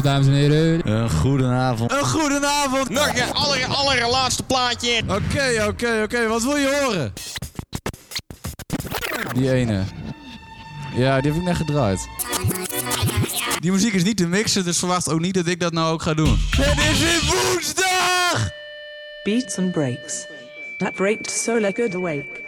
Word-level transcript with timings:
goedenavond, 0.00 0.02
dames 0.02 0.26
en 0.26 0.32
heren. 0.32 1.02
Een 1.02 1.10
goedenavond. 1.10 1.92
Een 1.92 2.04
goedenavond. 2.04 2.88
Nog 2.88 3.08
een 3.08 3.32
aller, 3.32 3.66
allerlaatste 3.66 4.42
plaatje. 4.42 5.02
Oké, 5.06 5.64
oké, 5.68 6.02
oké. 6.02 6.28
Wat 6.28 6.42
wil 6.42 6.56
je 6.56 6.80
horen? 6.82 7.12
Die 9.34 9.52
ene. 9.52 9.84
Ja, 10.94 11.20
die 11.20 11.30
heb 11.30 11.40
ik 11.40 11.46
net 11.46 11.56
gedraaid. 11.56 12.08
Die 13.58 13.72
muziek 13.72 13.92
is 13.92 14.04
niet 14.04 14.16
te 14.16 14.26
mixen, 14.26 14.64
dus 14.64 14.78
verwacht 14.78 15.08
ook 15.08 15.20
niet 15.20 15.34
dat 15.34 15.46
ik 15.46 15.60
dat 15.60 15.72
nou 15.72 15.92
ook 15.92 16.02
ga 16.02 16.14
doen. 16.14 16.38
Het 16.50 16.78
is 16.78 16.98
weer 16.98 17.20
woensdag! 17.34 18.50
Beats 19.22 19.58
and 19.58 19.72
breaks. 19.72 20.26
That 20.76 20.94
breaked 20.94 21.30
so 21.30 21.60
lekker 21.60 21.94
awake. 21.94 22.39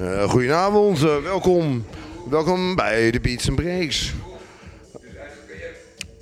Uh, 0.00 0.28
goedenavond, 0.28 1.02
uh, 1.02 1.22
welkom. 1.22 1.84
Welkom 2.30 2.74
bij 2.74 3.10
de 3.10 3.20
Beats 3.20 3.48
and 3.48 3.56
Breaks. 3.56 4.12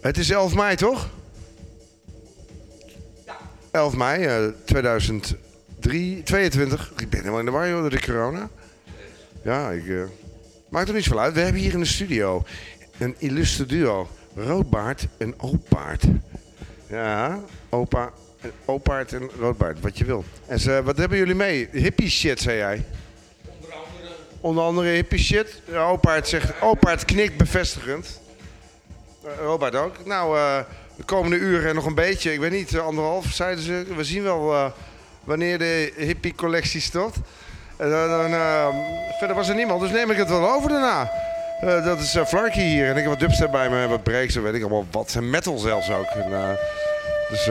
Het 0.01 0.19
is 0.19 0.31
11 0.31 0.55
mei, 0.55 0.77
toch? 0.77 1.09
11 3.71 3.97
mei 3.97 4.47
uh, 4.47 4.53
2022. 4.65 6.93
Ik 6.97 7.11
ben 7.11 7.19
helemaal 7.19 7.39
in 7.39 7.45
de 7.45 7.51
war 7.51 7.69
door 7.69 7.91
de 7.91 8.01
corona. 8.01 8.49
Ja, 9.43 9.71
ik... 9.71 9.83
Maakt 10.69 10.89
er 10.89 10.95
niet 10.95 11.09
veel 11.09 11.21
uit. 11.21 11.35
We 11.35 11.41
hebben 11.41 11.61
hier 11.61 11.73
in 11.73 11.81
de 11.81 11.85
studio 11.85 12.45
een 12.99 13.15
illustre 13.19 13.67
duo. 13.67 14.09
Roodbaard 14.37 15.07
en 15.17 15.41
Opaard. 15.41 16.05
Ja, 16.87 17.41
opa, 17.69 18.13
Opaard 18.65 19.13
en 19.13 19.31
Roodbaard, 19.39 19.81
wat 19.81 19.99
je 19.99 20.05
wil. 20.05 20.25
En 20.47 20.85
wat 20.85 20.97
hebben 20.97 21.19
jullie 21.19 21.35
mee? 21.35 21.69
Hippie 21.73 22.11
shit, 22.11 22.41
zei 22.41 22.57
jij? 22.57 22.85
Onder 24.45 24.65
andere 24.65 24.89
hippie 24.89 25.19
shit. 25.19 25.61
Opaard 25.77 26.29
zegt, 26.29 26.61
Opaard 26.61 27.05
knikt 27.05 27.37
bevestigend. 27.37 28.21
Robert 29.41 29.75
ook. 29.75 30.07
Nou, 30.07 30.37
uh, 30.37 30.59
de 30.97 31.03
komende 31.03 31.37
uren 31.37 31.75
nog 31.75 31.87
een 31.87 31.95
beetje, 31.95 32.33
ik 32.33 32.41
weet 32.41 32.51
niet, 32.51 32.73
uh, 32.73 32.87
anderhalf 32.87 33.27
zeiden 33.33 33.65
ze. 33.65 33.85
We 33.97 34.05
zien 34.05 34.23
wel 34.23 34.73
wanneer 35.25 35.59
de 35.59 35.93
hippie 35.97 36.35
collectie 36.35 36.81
stort. 36.81 37.15
En 37.77 37.91
dan, 37.91 38.31
verder 39.19 39.37
was 39.37 39.49
er 39.49 39.55
niemand, 39.55 39.81
dus 39.81 39.91
neem 39.91 40.11
ik 40.11 40.17
het 40.17 40.29
wel 40.29 40.51
over 40.51 40.69
daarna. 40.69 41.11
dat 41.85 41.99
is 41.99 42.17
Flarky 42.27 42.61
hier 42.61 42.85
en 42.85 42.97
ik 42.97 43.03
heb 43.03 43.07
wat 43.07 43.21
dubstep 43.21 43.51
bij 43.51 43.71
me, 43.71 43.87
wat 43.87 44.03
breaks, 44.03 44.35
weet 44.35 44.55
ik 44.55 44.61
allemaal 44.61 44.87
wat. 44.91 45.15
En 45.15 45.31
metal 45.31 45.59
zelfs 45.59 45.91
ook. 45.91 46.07
En, 46.07 46.59
dus 47.29 47.47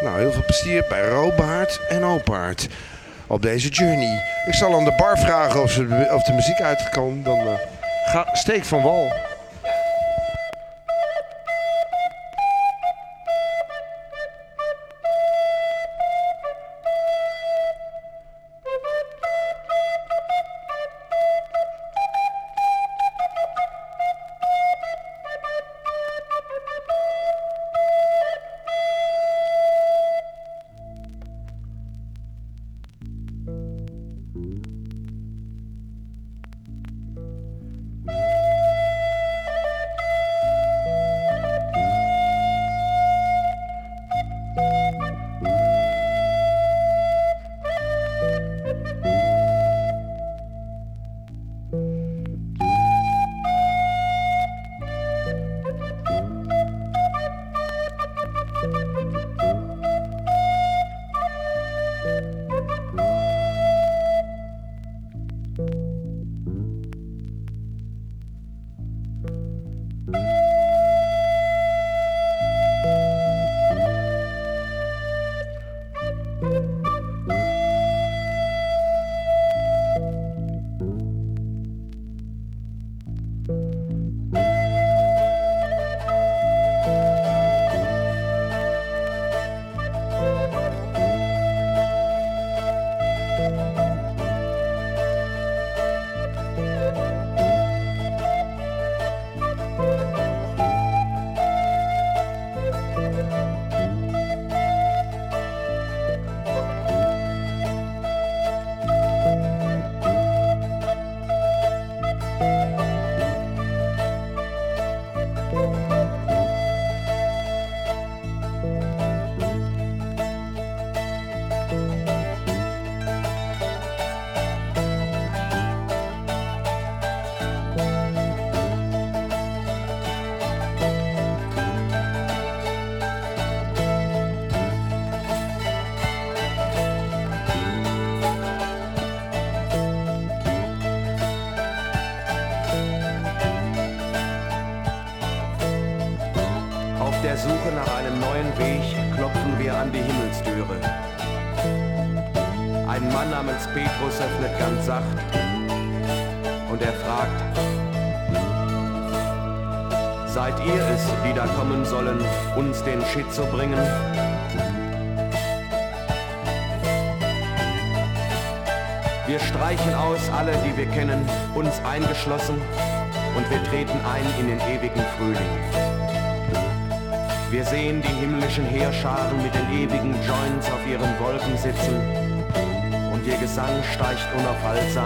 nou, 0.00 0.18
heel 0.18 0.32
veel 0.32 0.44
plezier 0.44 0.84
bij 0.88 1.08
Robaard 1.08 1.80
en 1.88 2.04
Opaard 2.04 2.68
op 3.26 3.42
deze 3.42 3.68
journey. 3.68 4.22
Ik 4.46 4.54
zal 4.54 4.74
aan 4.74 4.84
de 4.84 4.94
bar 4.96 5.18
vragen 5.18 5.62
of, 5.62 5.70
ze, 5.70 6.08
of 6.12 6.22
de 6.22 6.32
muziek 6.32 6.60
uitkomt. 6.60 7.24
Dan 7.24 7.38
uh, 7.38 7.52
ga, 8.04 8.28
steek 8.32 8.64
van 8.64 8.82
wal. 8.82 9.12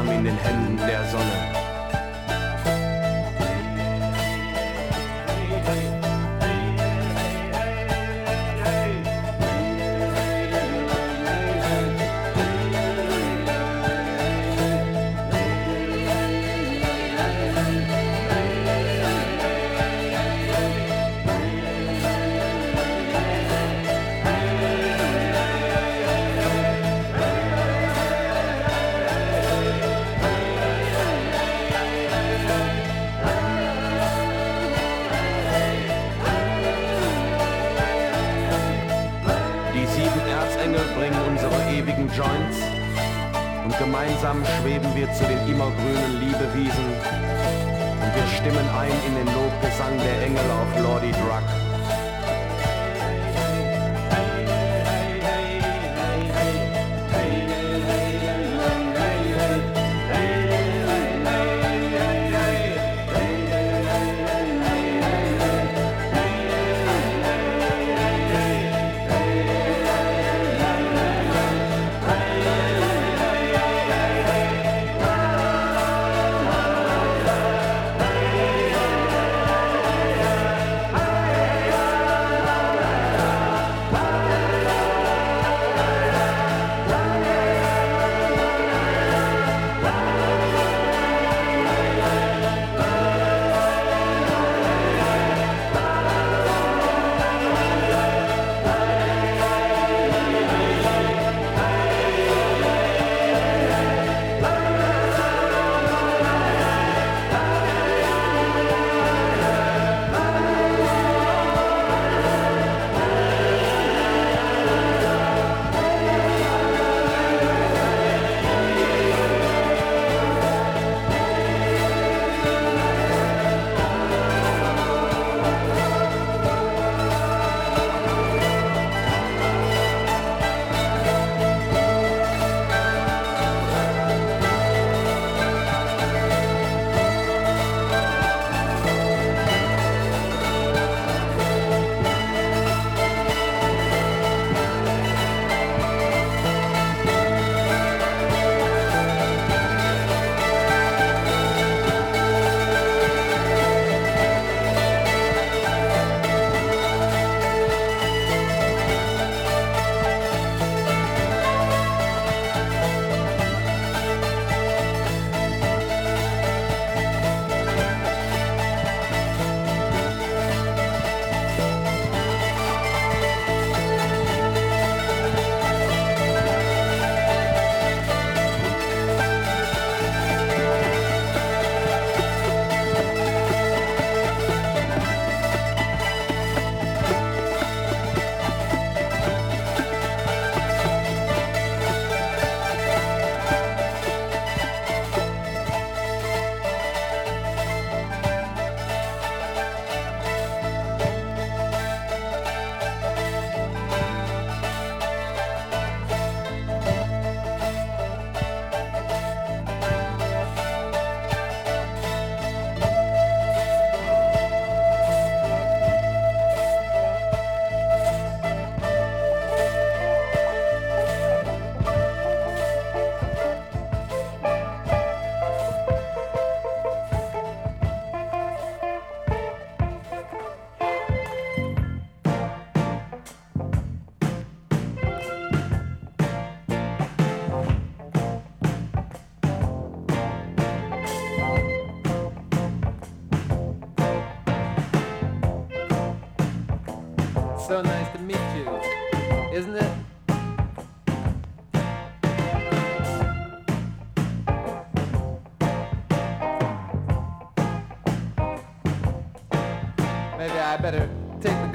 Unaufhaltsam 0.00 0.26
in 0.26 0.49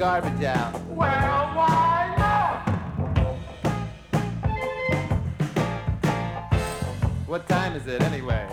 garbage 0.06 0.44
out. 0.44 0.72
Well, 0.86 1.56
why 1.56 2.14
not? 2.16 2.68
What 7.26 7.48
time 7.48 7.74
is 7.74 7.88
it 7.88 8.00
anyway? 8.02 8.46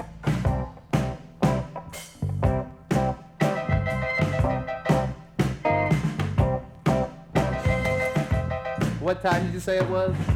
What 8.99 9.21
time 9.21 9.45
did 9.45 9.53
you 9.53 9.59
say 9.59 9.77
it 9.77 9.87
was? 9.87 10.32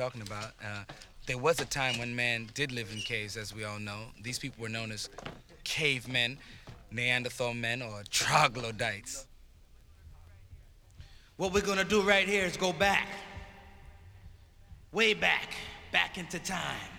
Talking 0.00 0.22
about. 0.22 0.52
Uh, 0.64 0.82
there 1.26 1.36
was 1.36 1.60
a 1.60 1.66
time 1.66 1.98
when 1.98 2.16
man 2.16 2.48
did 2.54 2.72
live 2.72 2.90
in 2.90 3.00
caves, 3.00 3.36
as 3.36 3.54
we 3.54 3.64
all 3.64 3.78
know. 3.78 3.98
These 4.22 4.38
people 4.38 4.62
were 4.62 4.70
known 4.70 4.90
as 4.92 5.10
cavemen, 5.62 6.38
Neanderthal 6.90 7.52
men, 7.52 7.82
or 7.82 8.02
troglodytes. 8.08 9.26
What 11.36 11.52
we're 11.52 11.60
gonna 11.60 11.84
do 11.84 12.00
right 12.00 12.26
here 12.26 12.46
is 12.46 12.56
go 12.56 12.72
back. 12.72 13.08
Way 14.90 15.12
back, 15.12 15.52
back 15.92 16.16
into 16.16 16.38
time. 16.38 16.92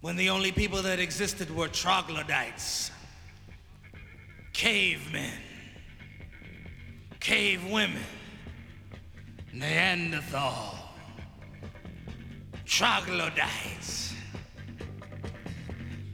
When 0.00 0.16
the 0.16 0.30
only 0.30 0.52
people 0.52 0.80
that 0.82 0.98
existed 1.00 1.54
were 1.54 1.68
troglodytes, 1.68 2.77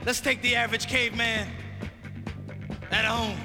Let's 0.06 0.20
take 0.20 0.42
the 0.42 0.54
average 0.54 0.86
caveman 0.86 1.48
at 2.90 3.06
home 3.06 3.38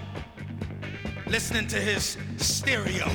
listening 1.26 1.68
to 1.68 1.78
his 1.78 2.18
stereo. 2.36 3.08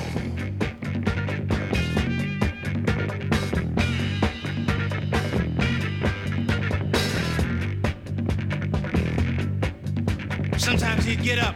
Sometimes 10.56 11.04
he'd 11.04 11.22
get 11.22 11.38
up, 11.38 11.54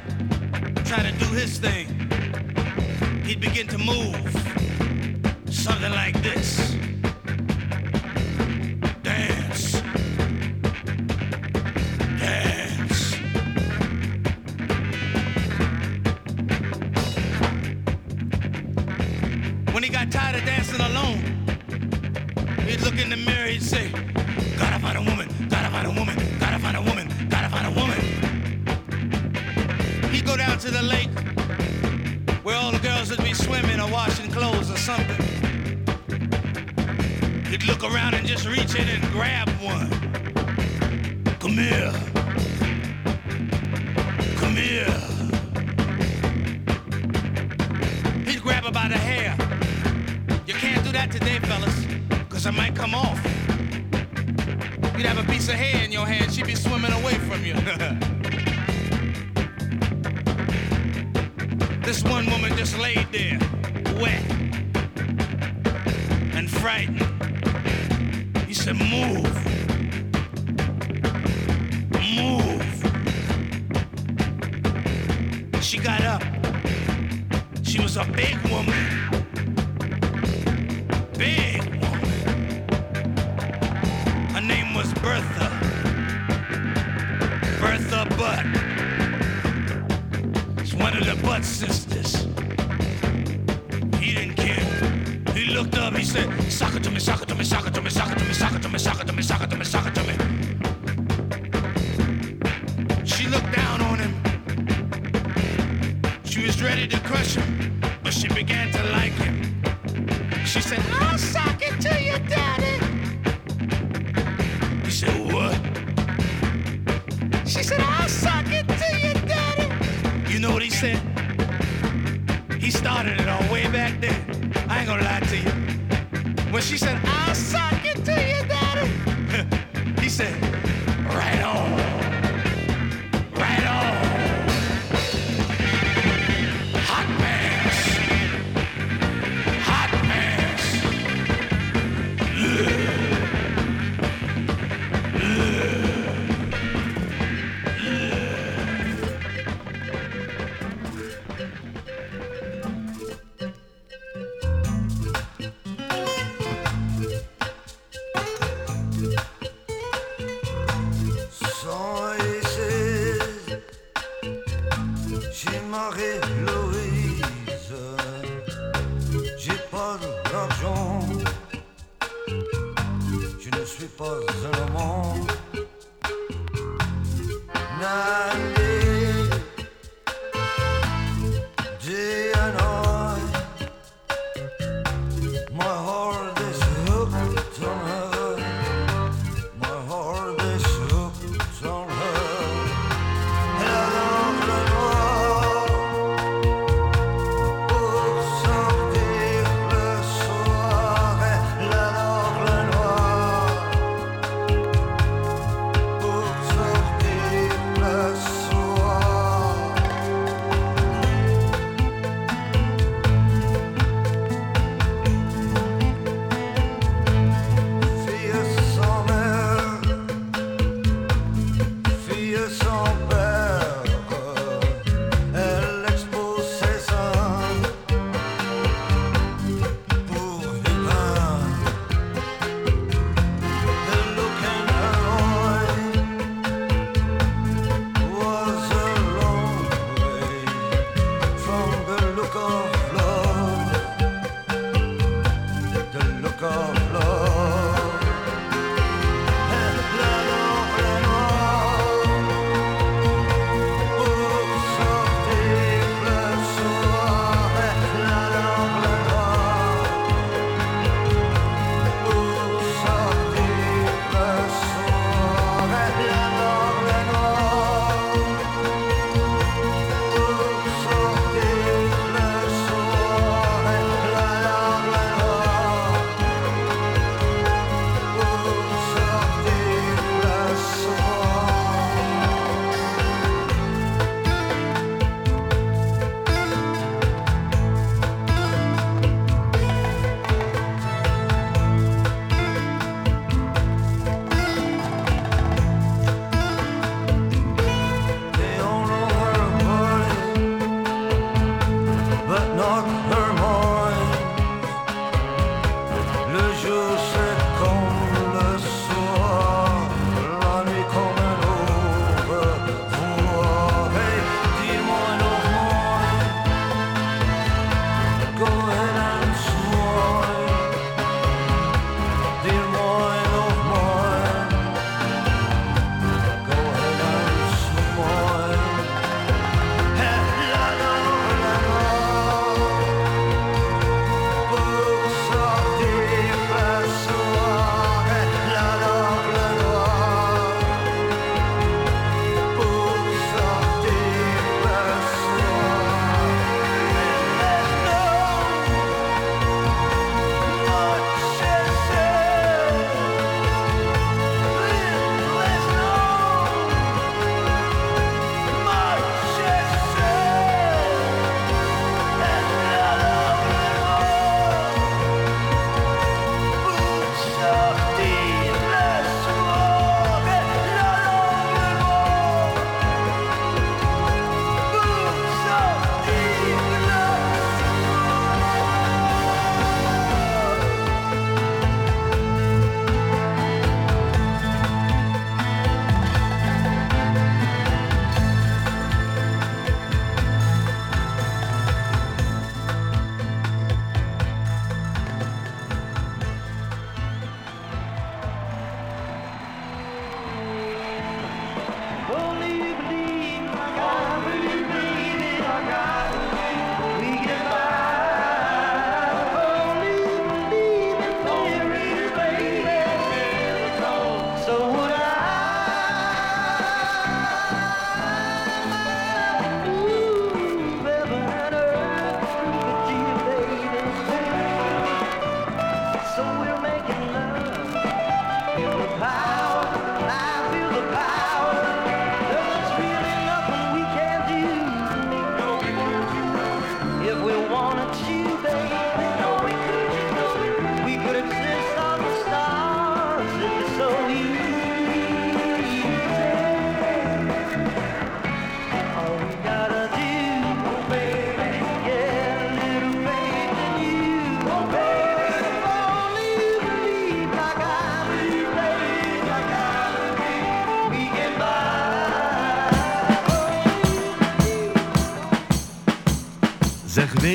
try 0.84 1.02
to 1.02 1.12
do 1.18 1.24
his 1.34 1.58
thing. 1.58 1.88
He'd 3.24 3.40
begin 3.40 3.66
to 3.68 3.78
move. 3.78 4.14
Something 5.48 5.92
like 5.92 6.22
this. 6.22 6.76
something, 34.88 35.20
he'd 37.50 37.64
look 37.64 37.84
around 37.84 38.14
and 38.14 38.26
just 38.26 38.48
reach 38.48 38.74
in 38.74 38.88
and 38.88 39.02
grab 39.12 39.46
one. 39.60 39.90
Come 41.38 41.58
here. 41.58 41.92
Come 44.40 44.56
here. 44.56 44.90
He'd 48.24 48.40
grab 48.40 48.64
her 48.64 48.72
by 48.72 48.88
the 48.88 48.96
hair. 48.96 49.36
You 50.46 50.54
can't 50.54 50.82
do 50.82 50.92
that 50.92 51.12
today, 51.12 51.38
fellas, 51.40 51.84
because 52.08 52.46
I 52.46 52.50
might 52.50 52.74
come 52.74 52.94
off. 52.94 53.22
You'd 54.96 55.04
have 55.04 55.18
a 55.18 55.24
piece 55.30 55.50
of 55.50 55.56
hair 55.56 55.84
in 55.84 55.92
your 55.92 56.06
hand, 56.06 56.32
she'd 56.32 56.46
be 56.46 56.54
swimming 56.54 56.92
away 56.92 57.18
from 57.28 57.44
you. 57.44 57.52
this 61.82 62.02
one 62.04 62.24
woman 62.30 62.56
just 62.56 62.78
laid 62.78 63.06
there, 63.12 63.38
wet 64.00 64.37
and 66.78 67.07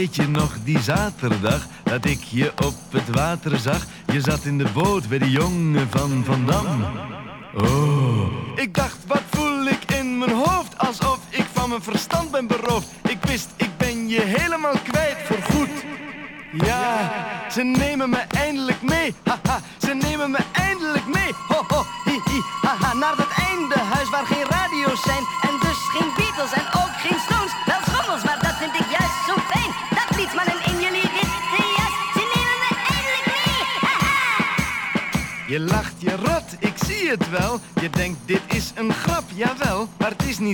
Weet 0.04 0.16
je 0.16 0.28
nog 0.28 0.58
die 0.63 0.80
zaterdag 0.80 1.68
dat 1.84 2.06
ik 2.06 2.24
je 2.24 2.52
op 2.66 2.76
het 2.89 3.10
water 3.16 3.58
zag? 3.58 3.86
Je 4.12 4.22
zat 4.22 4.46
in 4.46 4.58
de 4.58 4.66
boot 4.74 5.10
bij 5.10 5.18
de 5.18 5.30
jongen 5.30 5.88
van 5.89 6.24
Van 6.26 6.46
Dam. 6.46 7.12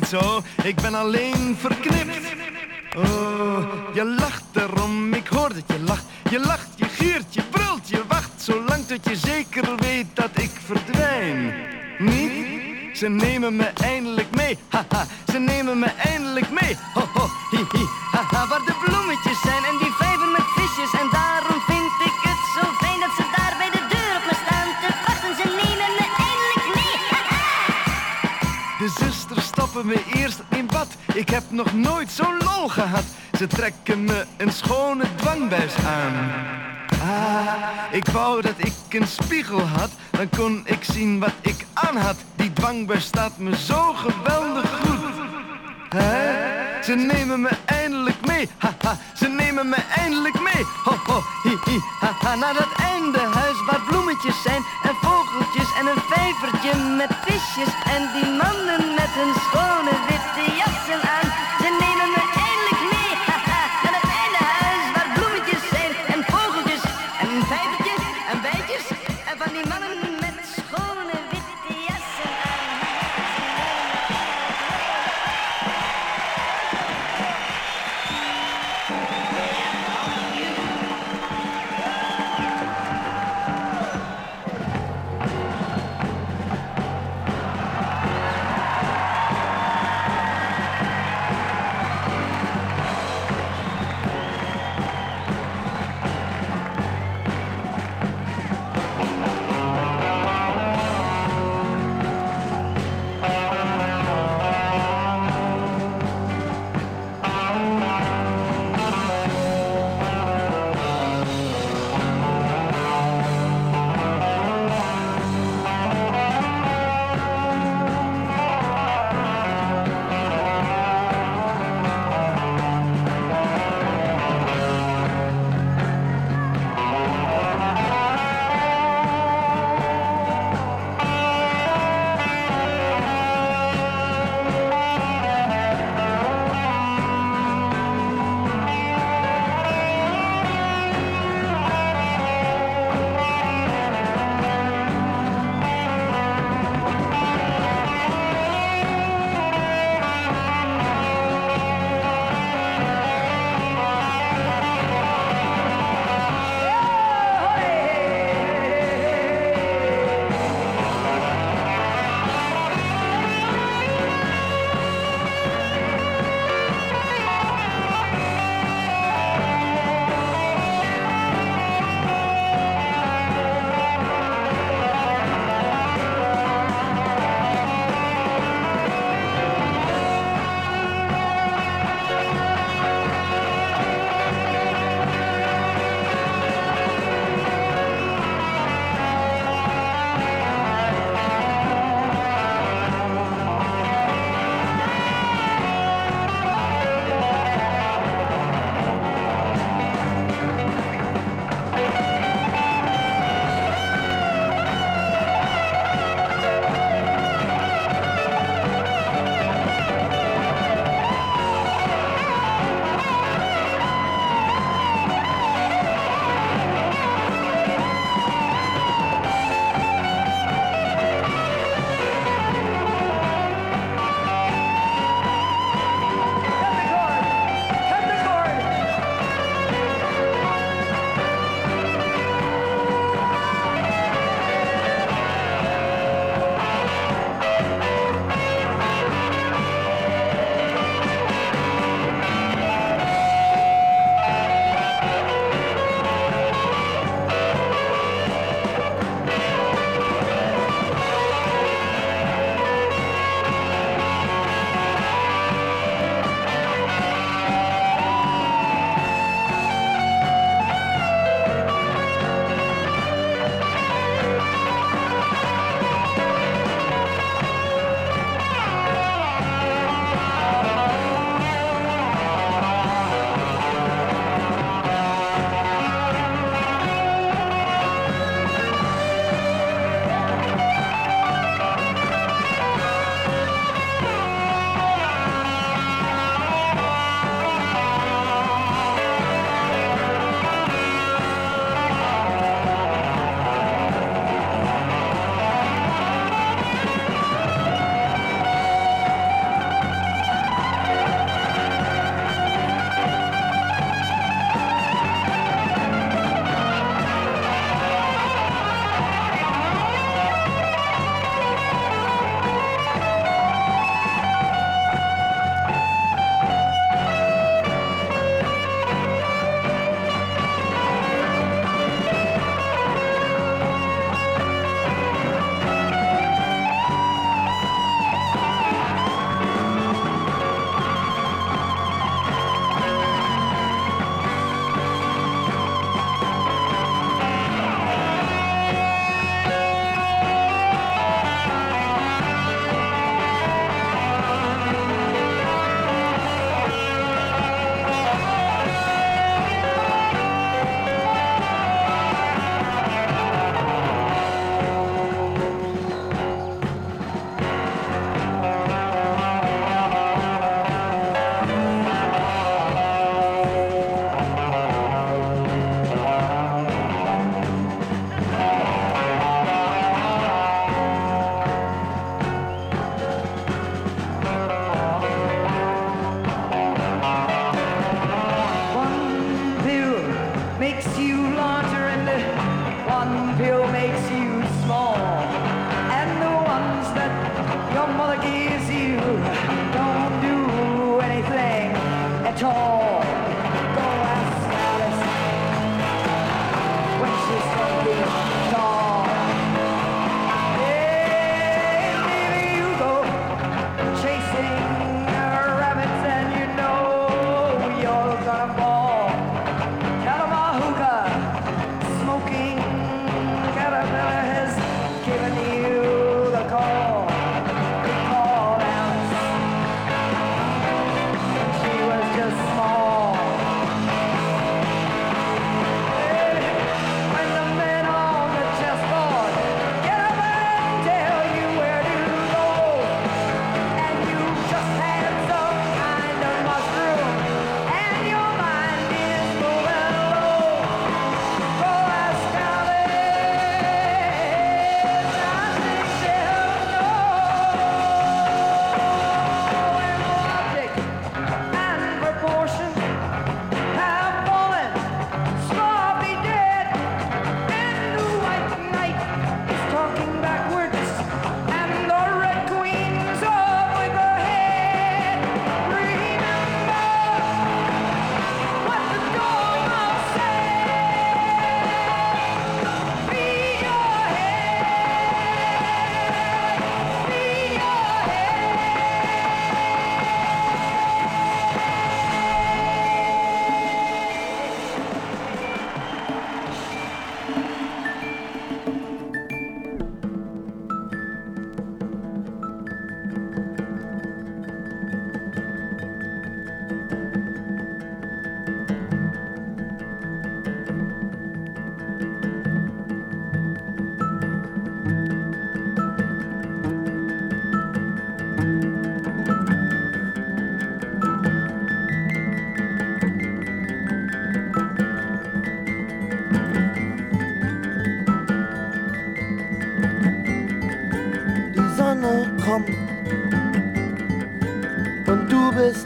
zo. 0.10 0.42
Ik 0.64 0.76
ben 0.76 0.96
alleen 0.96 1.56
ver. 1.58 1.79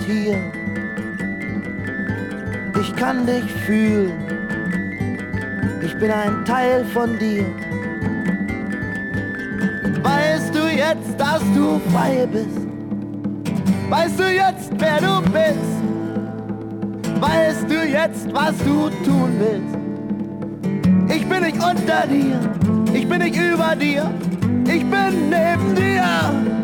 hier. 0.06 0.38
Ich 2.82 2.96
kann 2.96 3.26
dich 3.26 3.52
fühlen. 3.66 4.12
Ich 5.82 5.98
bin 5.98 6.12
ein 6.12 6.46
Teil 6.46 6.86
von 6.86 7.18
dir. 7.20 7.46
Weißt 10.02 10.54
du 10.54 10.68
jetzt, 10.68 11.18
dass 11.18 11.42
du 11.56 11.80
frei 11.92 12.28
bist? 12.32 12.64
Weißt 13.90 14.20
du 14.20 14.24
jetzt, 14.24 14.72
wer 14.80 15.00
du 15.00 15.22
bist? 15.32 15.74
Weißt 17.22 17.70
du 17.70 17.88
jetzt, 17.88 18.34
was 18.34 18.58
du 18.60 18.90
tun 19.06 19.32
willst? 19.40 19.84
Ich 21.16 21.28
bin 21.28 21.44
nicht 21.44 21.58
unter 21.58 22.08
dir, 22.08 22.40
ich 22.94 23.08
bin 23.08 23.20
nicht 23.20 23.36
über 23.36 23.76
dir, 23.76 24.10
ich 24.66 24.84
bin 24.84 25.30
neben 25.30 25.76
dir. 25.76 26.63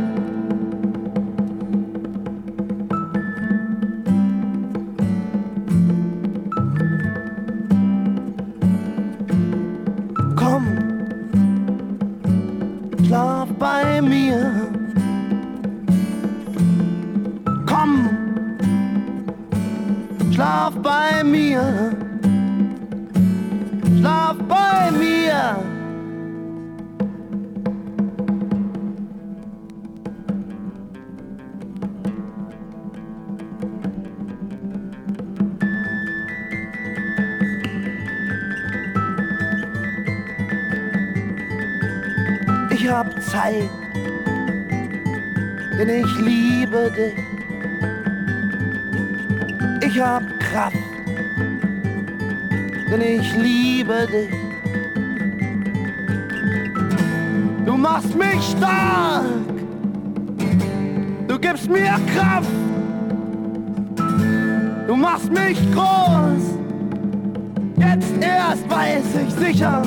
sicher, 69.40 69.82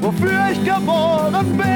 wofür 0.00 0.50
ich 0.52 0.64
geboren 0.64 1.56
bin. 1.56 1.73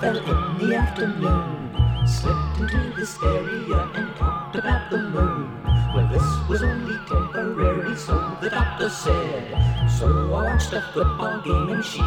fell 0.00 0.16
in 0.16 0.68
the 0.68 0.76
afternoon. 0.76 2.06
Slipped 2.06 2.60
into 2.60 2.78
hysteria 2.94 3.90
and 3.94 4.14
talked 4.16 4.56
about 4.56 4.90
the 4.90 4.98
moon. 4.98 5.62
Well, 5.94 6.08
this 6.08 6.48
was 6.48 6.62
only 6.62 6.96
temporary, 7.06 7.96
so 7.96 8.36
the 8.40 8.50
doctor 8.50 8.88
said. 8.88 9.88
So 9.98 10.06
I 10.06 10.30
watched 10.30 10.72
a 10.72 10.82
football 10.94 11.40
game 11.42 11.70
and 11.70 11.84
she 11.84 12.00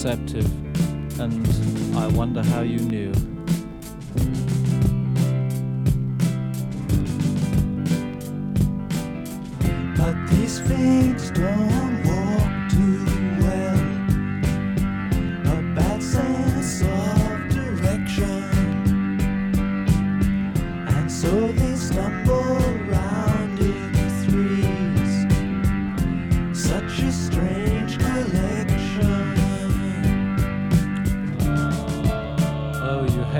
Perceptive. 0.00 0.59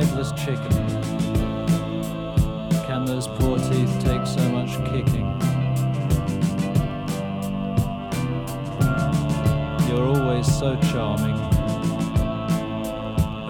headless 0.01 0.33
chicken? 0.33 0.71
Can 2.87 3.05
those 3.05 3.27
poor 3.27 3.59
teeth 3.59 4.03
take 4.03 4.27
so 4.27 4.49
much 4.49 4.73
kicking? 4.91 5.29
You're 9.89 10.07
always 10.07 10.47
so 10.47 10.75
charming. 10.91 11.39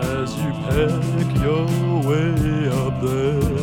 As 0.02 0.36
you 0.42 0.50
pick 0.66 1.30
your 1.40 1.66
way 2.02 2.68
up 2.68 3.00
there. 3.00 3.59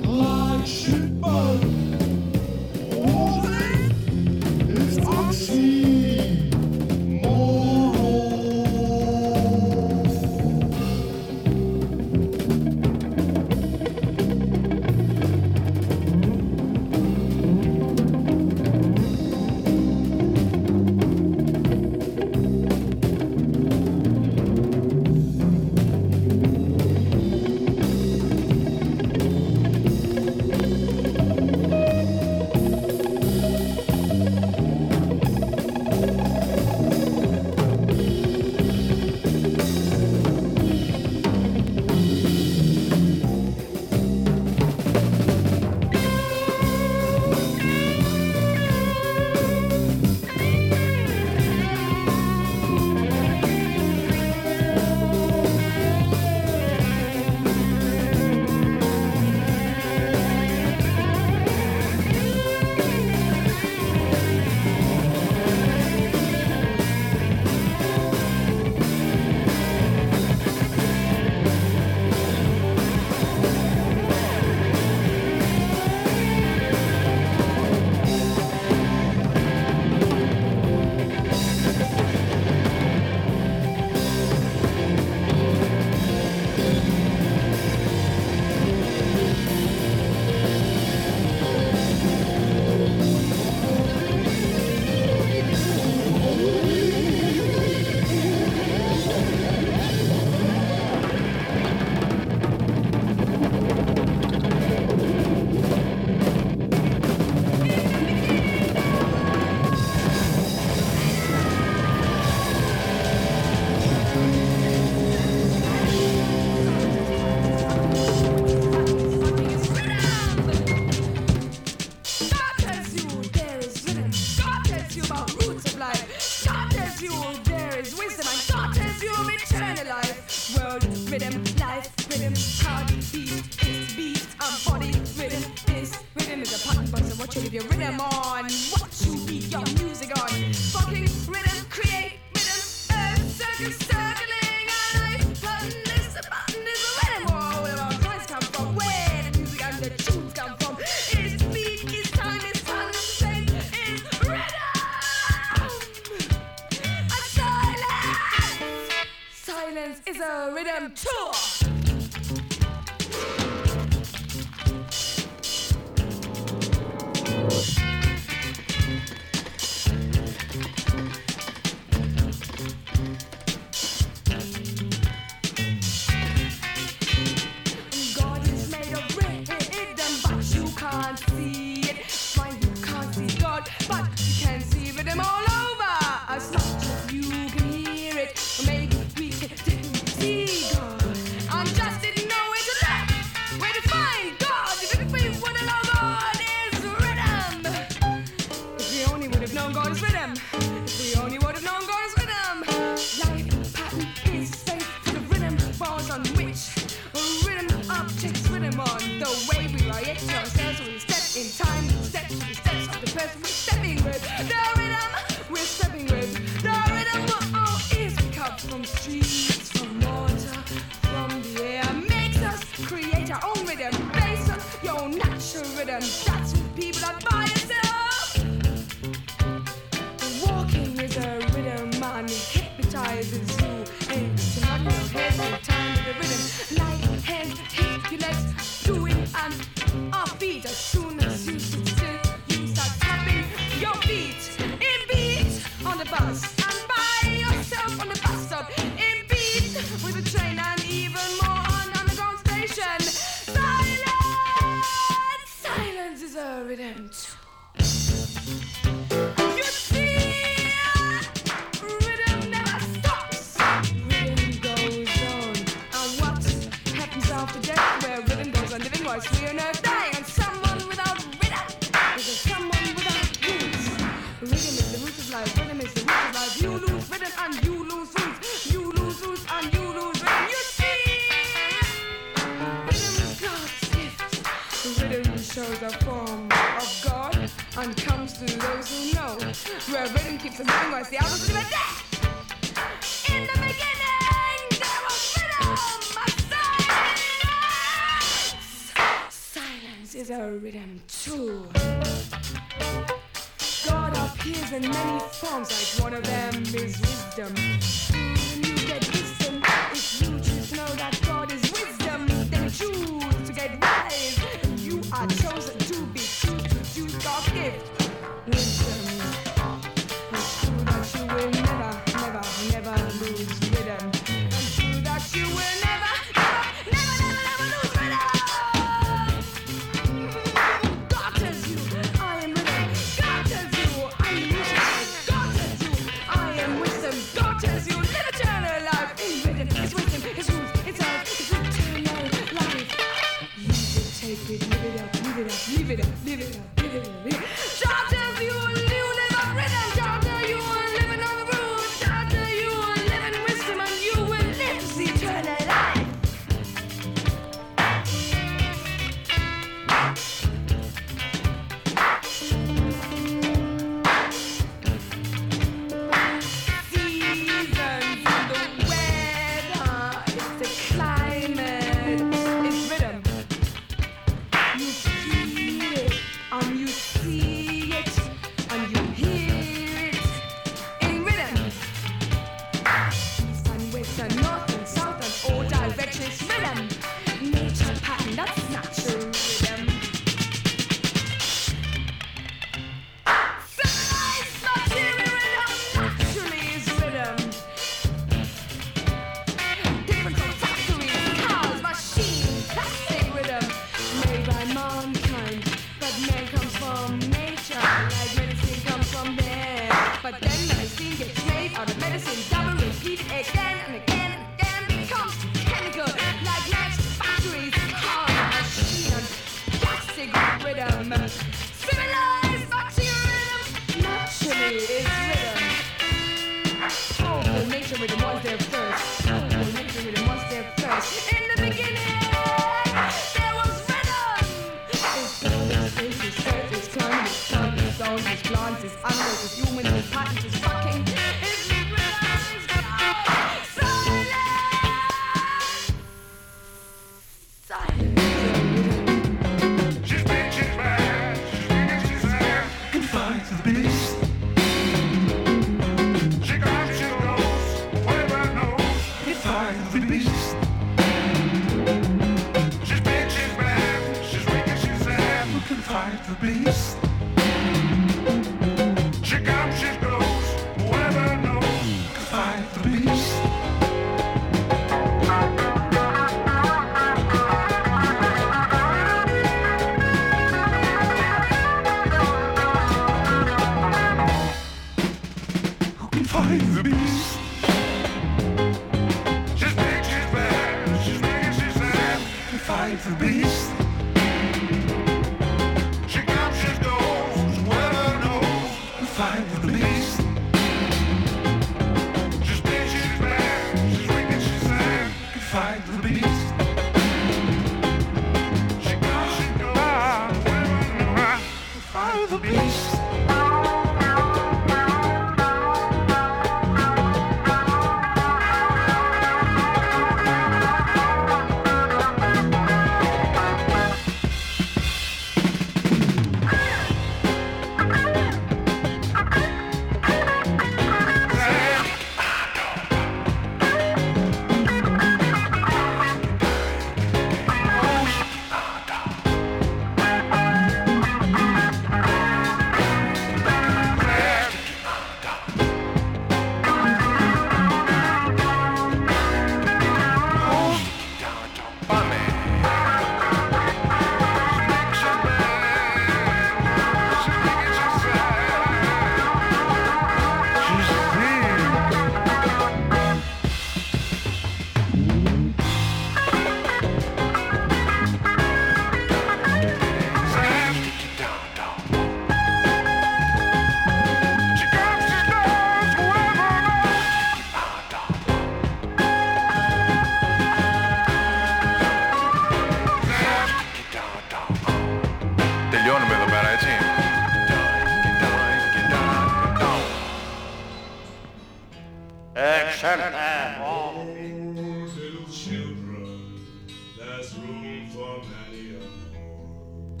there's 597.28 597.48
room 597.48 597.88
for 597.88 598.22
many 598.30 598.70
a 598.70 598.80
more. 598.80 600.00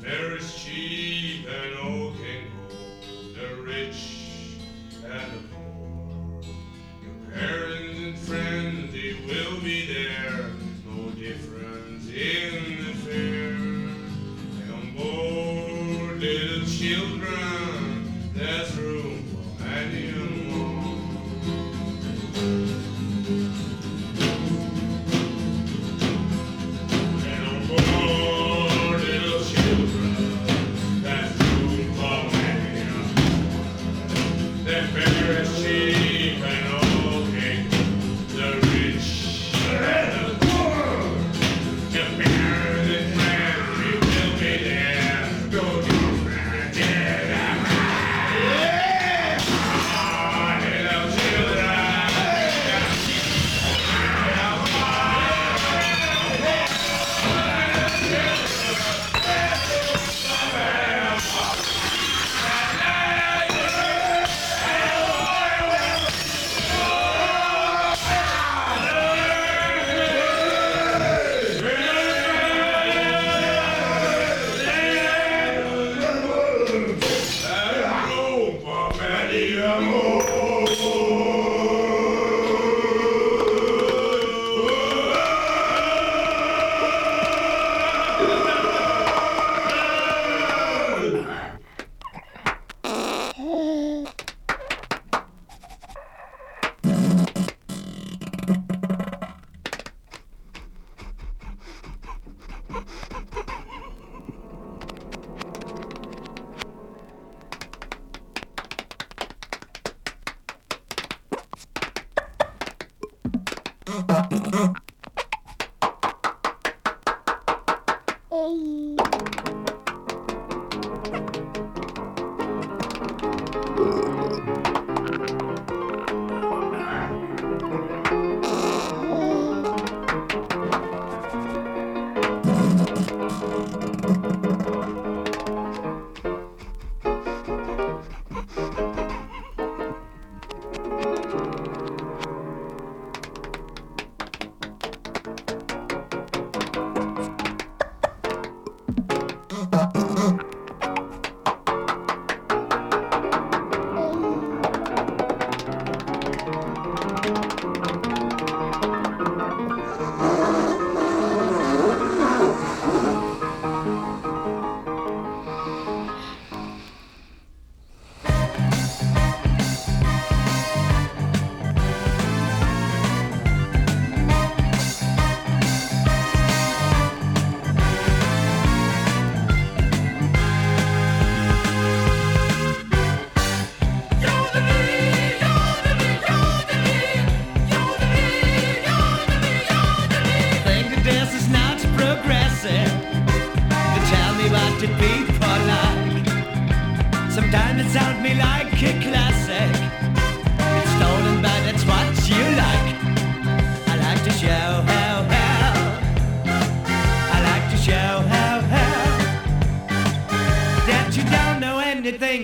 Fair 0.00 0.36
is 0.36 0.54
cheap 0.54 1.46
and 1.48 1.78
all 1.78 2.12
can 2.12 2.44
go. 2.68 3.40
The 3.40 3.62
rich 3.62 4.19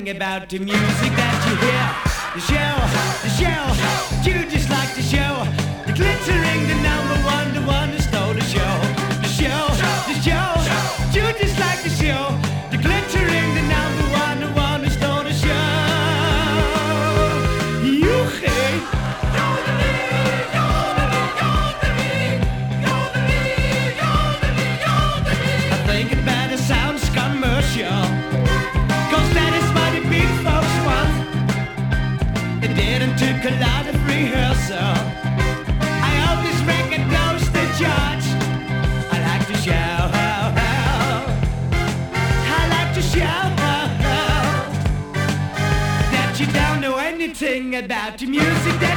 about 0.08 0.48
the 0.48 0.58
music 0.58 1.12
that 1.16 1.35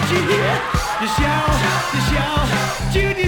Did 0.10 0.18
you 0.18 0.28
hear? 0.28 0.62
Just 1.02 1.20
yell, 1.20 1.46
just 1.94 2.12
yell. 2.12 3.19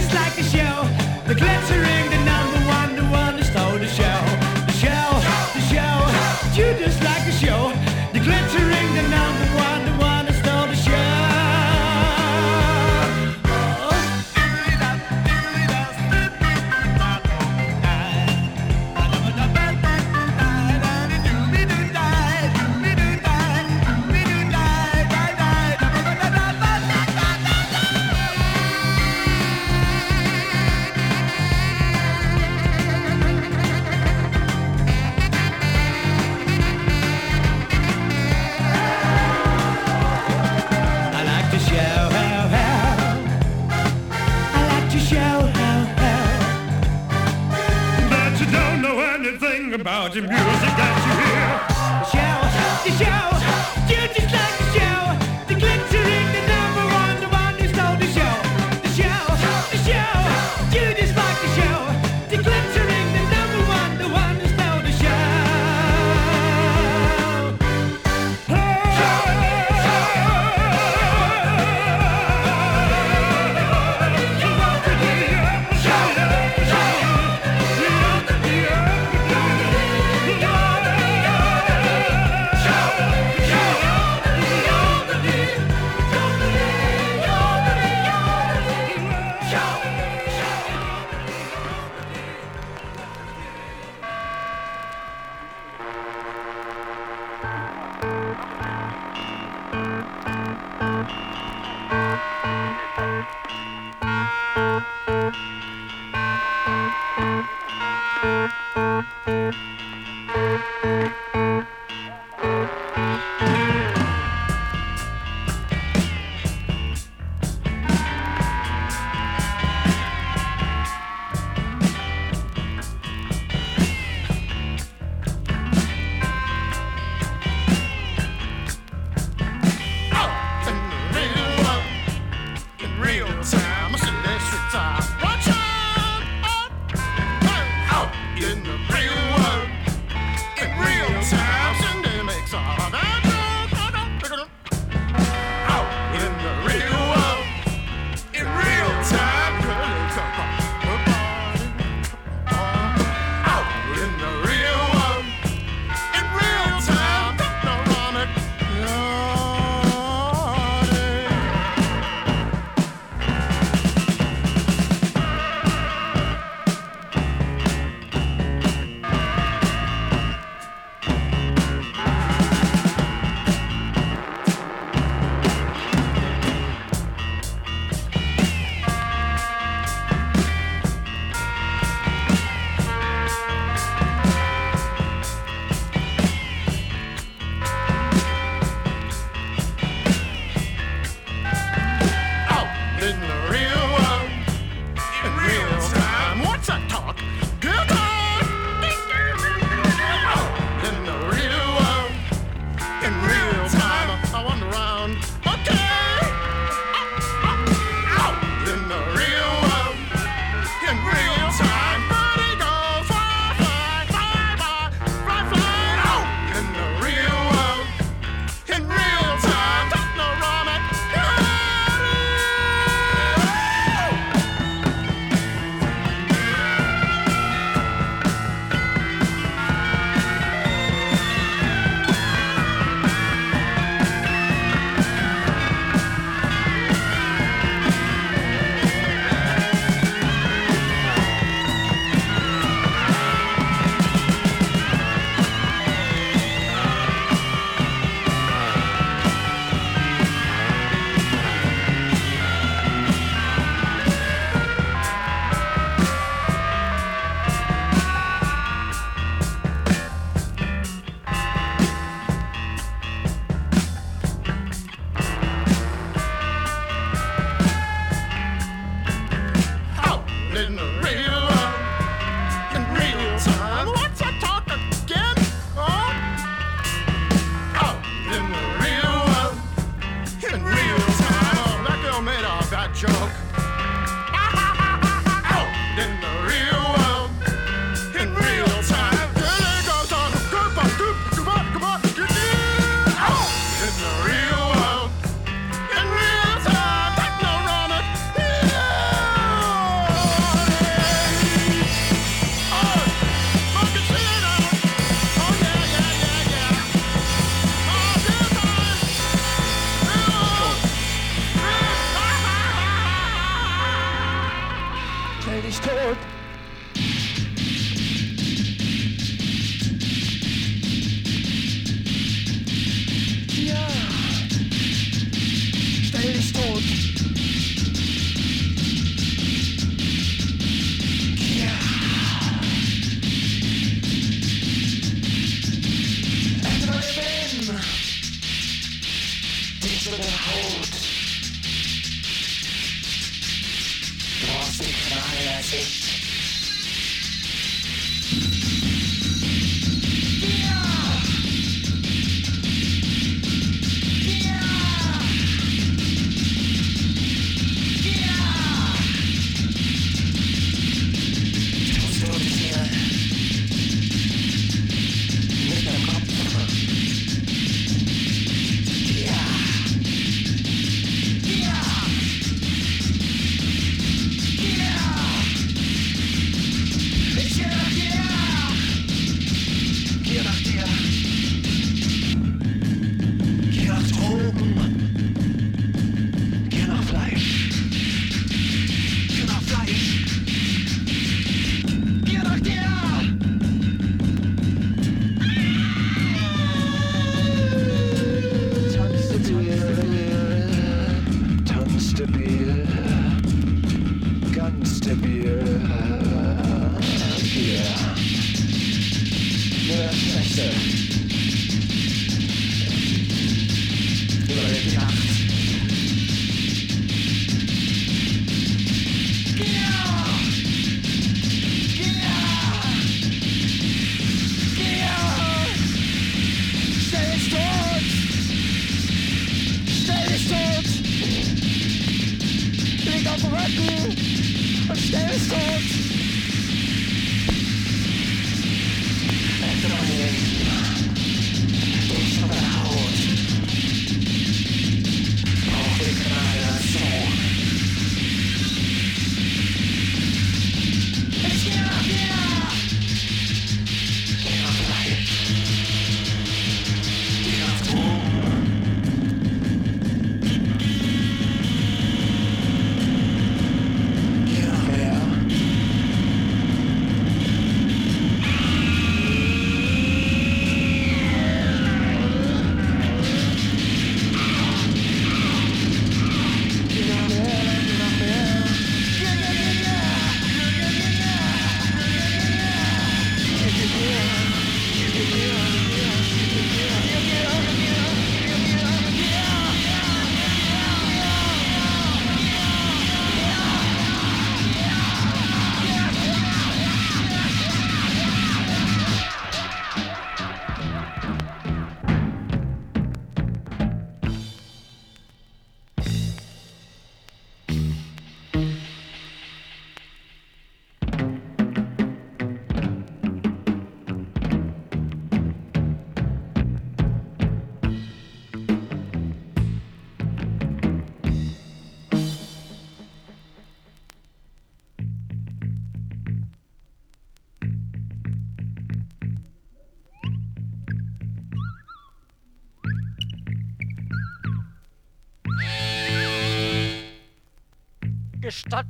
America. 410.61 411.00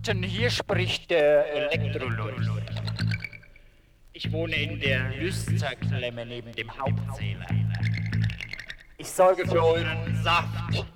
Captain, 0.03 0.23
hier 0.23 0.49
spricht 0.49 1.11
der 1.11 1.71
Elektrolux. 1.73 2.47
Ich 4.13 4.31
wohne 4.31 4.55
in 4.55 4.79
der 4.79 5.11
Lüsterklemme 5.11 6.25
neben 6.25 6.51
dem 6.53 6.75
Hauptzähler. 6.75 7.45
Ich 8.97 9.07
sorge 9.07 9.45
für 9.47 9.63
euren 9.63 10.23
Saft. 10.23 10.87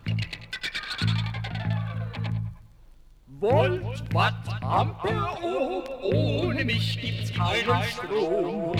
Volt, 3.28 4.12
Watt, 4.12 4.64
Amper 4.64 5.38
oh, 5.40 5.84
ohne 6.02 6.66
mich 6.66 7.00
gibt's 7.00 7.32
keinen 7.32 7.84
Strom. 7.84 8.74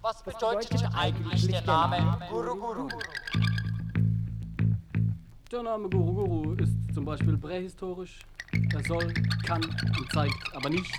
Was 0.00 0.22
bedeutet 0.22 0.84
eigentlich 0.94 1.48
der 1.48 1.60
Name 1.60 2.18
Guru 2.30 2.56
Guru? 2.56 2.88
Der 5.52 5.62
Name 5.62 5.86
Guru 5.90 6.14
Guru 6.14 6.54
ist 6.54 6.74
zum 6.94 7.04
Beispiel 7.04 7.36
prähistorisch. 7.36 8.20
Er 8.72 8.82
soll, 8.84 9.12
kann 9.46 9.62
und 9.62 10.10
zeigt 10.10 10.56
aber 10.56 10.70
nichts 10.70 10.90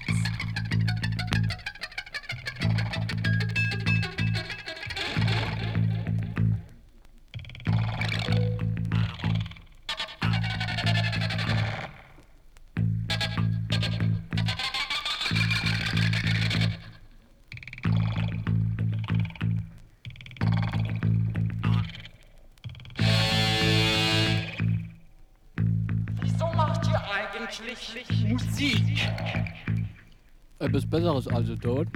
Etwas 30.74 30.90
Besseres 30.90 31.28
als 31.28 31.48
dort. 31.62 31.88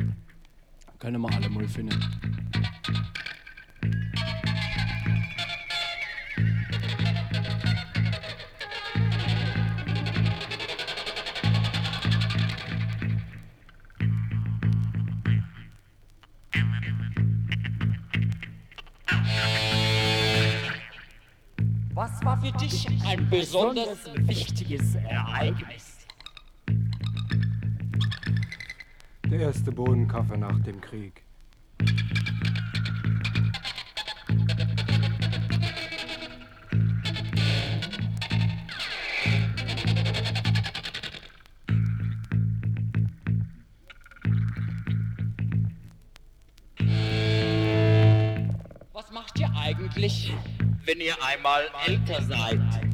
Können 1.00 1.20
wir 1.20 1.34
alle 1.34 1.50
mal 1.50 1.68
finden. 1.68 2.00
Was 21.96 22.24
war 22.24 22.40
für 22.40 22.52
dich 22.52 22.88
ein 23.08 23.28
besonders 23.28 24.06
wichtiges 24.18 24.94
Ereignis? 24.94 25.87
Der 29.30 29.42
erste 29.42 29.74
Bohnenkaffee 29.74 30.38
nach 30.38 30.58
dem 30.62 30.80
Krieg. 30.80 31.22
Was 48.94 49.12
macht 49.12 49.38
ihr 49.40 49.52
eigentlich, 49.58 50.34
wenn 50.86 51.02
ihr 51.02 51.16
einmal 51.22 51.64
älter 51.86 52.22
seid? 52.24 52.87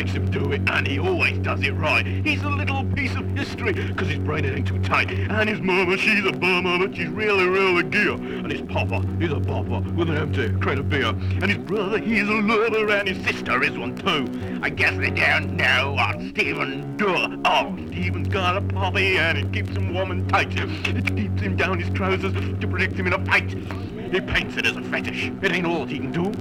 Makes 0.00 0.12
him 0.12 0.30
do 0.30 0.50
it, 0.52 0.62
and 0.70 0.86
he 0.88 0.98
always 0.98 1.36
does 1.40 1.62
it 1.62 1.72
right. 1.72 2.06
He's 2.06 2.42
a 2.42 2.48
little 2.48 2.86
piece 2.94 3.14
of 3.16 3.26
history, 3.36 3.74
because 3.74 4.08
his 4.08 4.18
brain 4.18 4.46
ain't 4.46 4.66
too 4.66 4.78
tight. 4.78 5.10
And 5.10 5.46
his 5.46 5.60
mama, 5.60 5.98
she's 5.98 6.24
a 6.24 6.32
bummer, 6.32 6.78
but 6.78 6.96
she's 6.96 7.08
really, 7.08 7.46
really 7.46 7.82
gear. 7.82 8.14
And 8.14 8.50
his 8.50 8.62
papa, 8.62 9.04
he's 9.18 9.30
a 9.30 9.34
bopper 9.34 9.84
with 9.94 10.08
an 10.08 10.16
empty 10.16 10.48
crate 10.58 10.78
of 10.78 10.88
beer. 10.88 11.08
And 11.08 11.50
his 11.50 11.58
brother, 11.58 11.98
he's 11.98 12.26
a 12.26 12.32
lover, 12.32 12.90
and 12.90 13.08
his 13.08 13.22
sister 13.26 13.62
is 13.62 13.76
one 13.76 13.94
too. 13.94 14.60
I 14.62 14.70
guess 14.70 14.96
they 14.96 15.10
don't 15.10 15.56
know 15.56 15.92
what 15.92 16.18
Stephen 16.30 16.96
does. 16.96 17.38
Oh, 17.44 17.76
Stephen's 17.88 18.28
got 18.28 18.56
a 18.56 18.62
poppy, 18.62 19.18
and 19.18 19.36
it 19.36 19.52
keeps 19.52 19.76
him 19.76 19.92
warm 19.92 20.12
and 20.12 20.26
tight. 20.30 20.48
It 20.56 21.14
keeps 21.14 21.42
him 21.42 21.56
down 21.56 21.78
his 21.78 21.90
trousers 21.90 22.32
to 22.32 22.66
protect 22.66 22.94
him 22.94 23.06
in 23.06 23.12
a 23.12 23.22
fight. 23.26 23.50
He 23.50 24.20
paints 24.22 24.56
it 24.56 24.64
as 24.64 24.76
a 24.76 24.82
fetish. 24.82 25.30
It 25.42 25.52
ain't 25.52 25.66
all 25.66 25.84
he 25.84 25.98
can 25.98 26.10
do. 26.10 26.32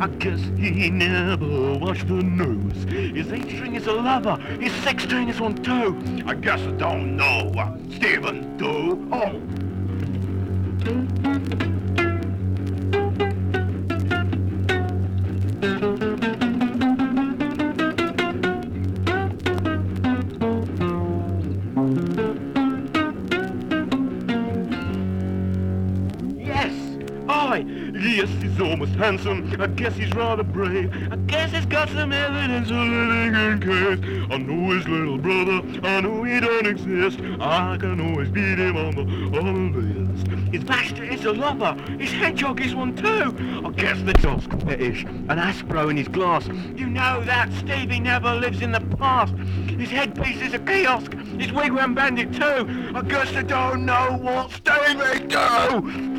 I 0.00 0.06
guess 0.06 0.40
he 0.56 0.88
never 0.88 1.74
washed 1.74 2.08
the 2.08 2.14
nose. 2.14 2.84
His 2.84 3.30
eight 3.32 3.50
string 3.50 3.74
is 3.74 3.86
a 3.86 3.92
lover. 3.92 4.36
His 4.58 4.72
six 4.76 5.02
string 5.02 5.28
is 5.28 5.38
on 5.42 5.56
too. 5.56 5.94
I 6.26 6.34
guess 6.36 6.58
I 6.60 6.70
don't 6.70 7.16
know 7.16 7.50
what 7.52 7.78
Stephen 7.92 8.39
handsome. 29.20 29.60
I 29.60 29.66
guess 29.66 29.94
he's 29.94 30.12
rather 30.14 30.42
brave. 30.42 30.92
I 31.12 31.16
guess 31.16 31.52
he's 31.52 31.66
got 31.66 31.88
some 31.90 32.12
evidence 32.12 32.70
of 32.70 32.76
living 32.76 33.34
in 33.34 33.60
case. 33.60 34.26
I 34.30 34.38
know 34.38 34.74
his 34.74 34.88
little 34.88 35.18
brother. 35.18 35.62
I 35.86 36.00
know 36.00 36.22
he 36.22 36.40
don't 36.40 36.66
exist. 36.66 37.20
I 37.40 37.76
can 37.78 38.00
always 38.00 38.30
beat 38.30 38.58
him 38.58 38.76
on 38.76 38.94
the 38.94 39.38
on 39.38 39.72
the 39.72 39.78
list. 39.78 40.26
His 40.52 40.64
master 40.64 41.04
is 41.04 41.24
a 41.24 41.32
lover. 41.32 41.74
His 41.98 42.10
hedgehog 42.10 42.60
is 42.60 42.74
one 42.74 42.96
too. 42.96 43.62
I 43.64 43.70
guess 43.70 44.00
the 44.02 44.12
dog's 44.14 44.46
fetish. 44.64 45.04
An 45.04 45.38
Aspro 45.38 45.90
in 45.90 45.96
his 45.96 46.08
glass. 46.08 46.46
You 46.76 46.88
know 46.88 47.22
that 47.24 47.52
Stevie 47.52 48.00
never 48.00 48.34
lives 48.34 48.62
in 48.62 48.72
the 48.72 48.80
past. 48.96 49.34
His 49.34 49.90
headpiece 49.90 50.40
is 50.42 50.54
a 50.54 50.58
kiosk. 50.58 51.12
His 51.12 51.52
wigwam 51.52 51.94
bandit 51.94 52.32
too. 52.32 52.92
I 52.94 53.02
guess 53.02 53.34
I 53.34 53.42
don't 53.42 53.84
know 53.84 54.18
what 54.20 54.50
Stevie 54.52 55.26
do. 55.26 56.09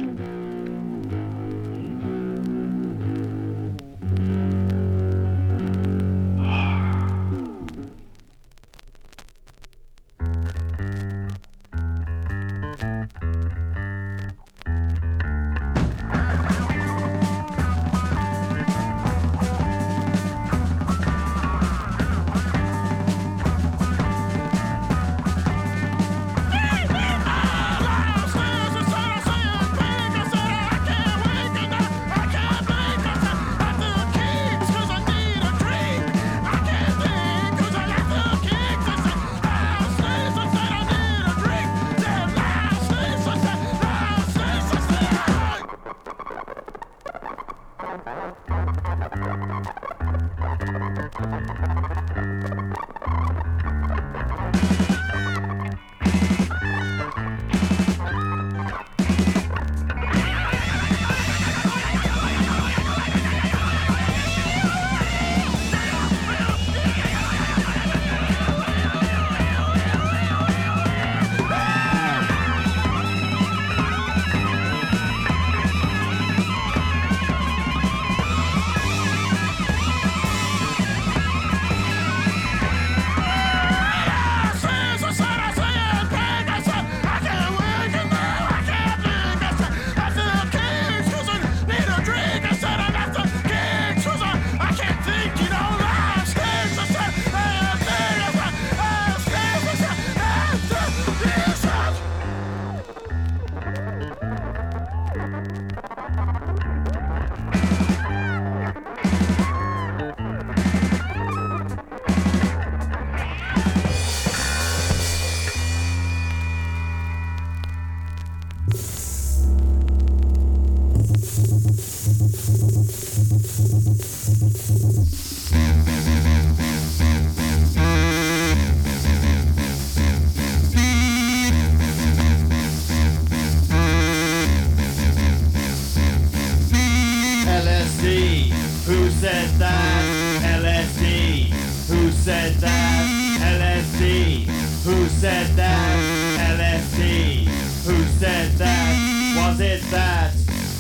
Said 145.42 145.56
that? 145.56 146.60
LSD, 146.60 147.46
who 147.86 148.04
said 148.20 148.52
that? 148.54 149.38
Was 149.38 149.60
it 149.60 149.82
that 149.90 150.34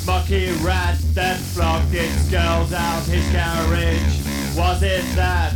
mucky 0.05 0.51
rat 0.63 0.97
that 1.13 1.39
flogged 1.39 1.93
its 1.93 2.29
girls 2.29 2.71
out 2.71 3.03
his 3.03 3.27
carriage? 3.31 4.21
Was 4.55 4.83
it 4.83 5.03
that 5.15 5.53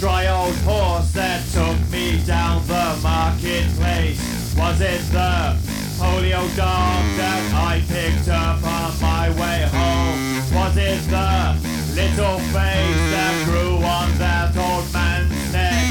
dry 0.00 0.26
old 0.26 0.56
horse 0.66 1.12
that 1.12 1.44
took 1.52 1.78
me 1.90 2.20
down 2.26 2.66
the 2.66 2.98
marketplace? 3.02 4.18
Was 4.56 4.80
it 4.80 5.02
the 5.12 5.56
polio 5.98 6.42
dog 6.56 7.04
that 7.16 7.52
I 7.54 7.82
picked 7.86 8.28
up 8.28 8.58
on 8.64 8.90
my 9.00 9.30
way 9.38 9.68
home? 9.70 10.18
Was 10.52 10.76
it 10.76 11.00
the 11.10 11.54
little 11.94 12.38
face 12.50 13.02
that 13.14 13.44
grew 13.44 13.76
on 13.76 14.18
that 14.18 14.56
old 14.56 14.92
man's 14.92 15.52
neck? 15.52 15.84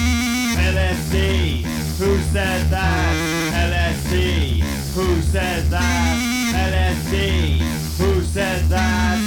LSD, 0.73 1.66
who 2.07 2.17
said 2.31 2.69
that? 2.69 3.15
LSD, 3.69 4.61
who 4.95 5.21
said 5.21 5.65
that? 5.65 6.17
LSD, 6.55 7.59
who 7.99 8.21
said 8.21 8.63
that? 8.69 9.19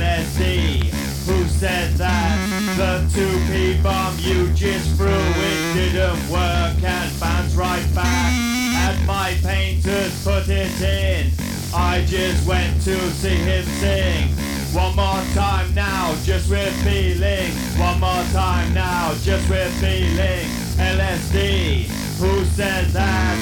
LSD, 0.00 0.82
who 1.26 1.44
said 1.46 1.92
that? 1.92 2.34
The 2.76 3.08
two 3.14 3.38
P 3.46 3.80
bomb 3.80 4.18
you 4.18 4.48
just 4.52 4.96
threw 4.96 5.06
it 5.08 5.74
didn't 5.74 6.28
work 6.28 6.82
and 6.82 7.20
bounced 7.20 7.56
right 7.56 7.86
back. 7.94 8.32
And 8.32 9.06
my 9.06 9.36
painters 9.40 10.12
put 10.24 10.48
it 10.48 10.80
in. 10.82 11.30
I 11.72 12.04
just 12.04 12.44
went 12.48 12.82
to 12.82 12.98
see 13.12 13.36
him 13.36 13.64
sing. 13.78 14.28
One 14.74 14.96
more 14.96 15.22
time 15.34 15.72
now, 15.72 16.16
just 16.24 16.50
with 16.50 16.74
feeling. 16.82 17.52
One 17.78 18.00
more 18.00 18.24
time 18.32 18.74
now, 18.74 19.14
just 19.22 19.48
with 19.48 19.72
feeling. 19.80 20.48
LSD, 20.76 22.03
who 22.18 22.44
said 22.44 22.86
that? 22.88 23.36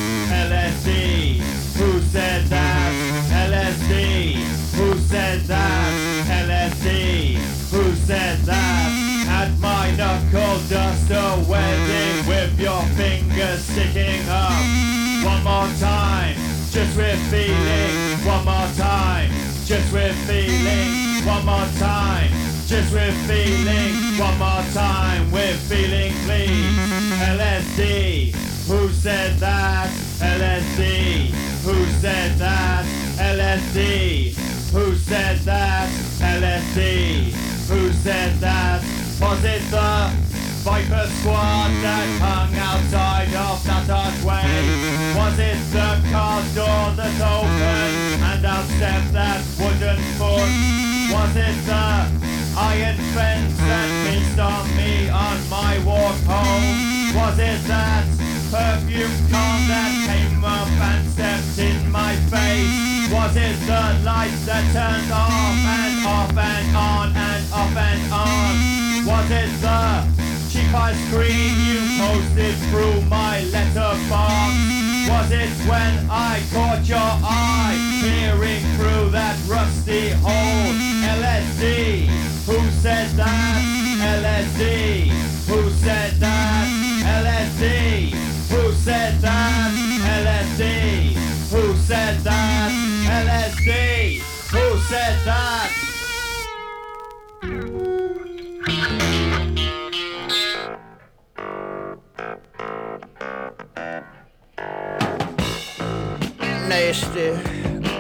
LSD, 0.49 1.39
who 1.77 2.01
said 2.01 2.44
that? 2.47 2.93
LSD, 3.49 4.35
who 4.77 4.99
said 4.99 5.40
that? 5.43 5.93
LSD, 6.47 7.35
who 7.70 7.94
said 7.94 8.39
that? 8.40 8.89
Had 9.27 9.59
my 9.61 9.90
knuckle 9.97 10.59
dust 10.69 11.11
a 11.11 11.44
wedding 11.49 12.27
with 12.27 12.59
your 12.59 12.82
fingers 12.97 13.65
sticking 13.65 14.28
up. 14.28 14.53
One 15.24 15.44
more 15.44 15.69
time, 15.78 16.36
just 16.70 16.97
with 16.97 17.19
feeling. 17.31 18.27
One 18.27 18.44
more 18.44 18.69
time, 18.77 19.31
just 19.65 19.93
with 19.93 20.16
feeling. 20.27 21.27
One 21.27 21.44
more 21.44 21.69
time, 21.78 22.31
just 22.66 22.93
with 22.93 23.15
feeling. 23.27 24.19
One 24.19 24.39
more 24.39 24.65
time, 24.73 25.31
with 25.31 25.61
feeling 25.69 26.12
clean. 26.24 26.74
LSD, 27.36 28.35
who 28.67 28.89
said 28.91 29.39
that? 29.39 29.91
LSD, 30.21 31.31
who 31.65 31.85
said 32.01 32.39
that? 32.39 32.85
LSD, 33.19 34.35
who 34.73 34.95
said 34.95 35.39
that? 35.41 35.91
LSD, 36.21 37.33
who 37.69 37.93
said 37.93 38.35
that? 38.41 38.83
Was 39.21 39.45
it 39.45 39.63
the 39.71 40.11
Viper 40.63 41.07
Squad 41.19 41.71
that 41.83 42.07
hung 42.23 42.55
outside 42.55 43.35
of 43.35 43.63
that 43.67 43.91
archway? 43.91 44.47
Was 45.19 45.39
it 45.39 45.59
the 45.73 45.91
car 46.11 46.41
door 46.55 46.95
that 46.95 47.19
opened 47.19 48.23
and 48.23 48.47
out 48.47 48.65
stepped 48.77 49.13
that 49.13 49.43
wooden 49.59 49.99
foot? 50.19 50.51
Was 51.11 51.37
it 51.37 51.59
the 51.67 52.23
iron 52.57 52.97
fence 53.15 53.57
that 53.59 53.89
pinched 54.07 54.39
on 54.39 54.77
me 54.77 55.09
on 55.09 55.49
my 55.51 55.79
walk 55.85 56.19
home? 56.31 57.17
Was 57.17 57.39
it 57.39 57.61
that 57.67 58.07
perfume 58.53 59.16
con 59.33 59.59
that 59.73 59.93
came 60.05 60.45
up 60.45 60.69
and 60.69 61.09
stepped 61.09 61.57
in 61.57 61.91
my 61.91 62.15
face? 62.29 63.09
Was 63.11 63.35
it 63.35 63.57
the 63.65 64.05
lights 64.05 64.45
that 64.45 64.65
turned 64.77 65.11
off 65.11 65.57
and 65.81 66.07
off 66.07 66.37
and 66.37 66.77
on 66.77 67.16
and 67.16 67.45
off 67.53 67.77
and 67.77 68.12
on. 68.12 69.07
Was 69.09 69.31
it 69.31 69.51
the 69.65 70.05
cheap 70.51 70.74
ice 70.74 71.01
cream 71.09 71.55
you 71.65 71.81
posted 71.97 72.57
through 72.69 73.01
my 73.09 73.41
letterbox? 73.45 74.53
Was 75.09 75.31
it 75.33 75.51
when 75.69 76.11
I 76.11 76.43
caught 76.53 76.85
your 76.87 76.99
eye 77.24 77.77
peering 78.03 78.65
through 78.77 79.11
that 79.11 79.37
rusty 79.49 80.11
hole? 80.20 80.73
LSD, 81.16 82.07
who 82.47 82.70
said 82.83 83.09
that? 83.16 83.62
LSD, 84.20 85.09
who 85.49 85.70
said 85.70 86.12
that? 86.20 86.69
LSD, 87.03 88.22
said 88.85 89.21
that? 89.21 89.73
LSD, 90.25 91.15
who 91.53 91.75
said 91.77 92.19
that? 92.21 92.71
LSD, 93.27 94.19
who 94.51 94.79
said 94.91 95.25
that? 95.25 95.71
nasty. 106.69 107.31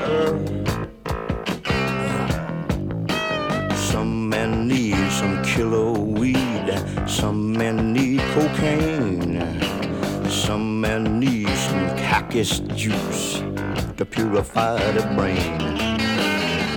Uh, 0.08 0.32
some 3.74 4.28
men 4.30 4.66
need 4.66 5.12
some 5.12 5.42
killer 5.44 5.92
weed. 5.92 6.68
Some 7.06 7.52
men 7.52 7.92
need 7.92 8.20
cocaine. 8.34 9.21
Some 10.46 10.80
need 11.20 11.48
some 11.48 11.88
cactus 11.96 12.58
juice 12.74 13.38
to 13.96 14.04
purify 14.04 14.76
the 14.90 15.02
brain. 15.14 15.60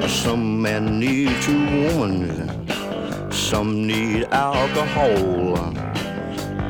Some 0.08 0.62
men 0.62 1.00
need 1.00 1.42
two 1.42 1.66
women. 1.98 3.32
Some 3.32 3.88
need 3.88 4.26
alcohol. 4.26 5.58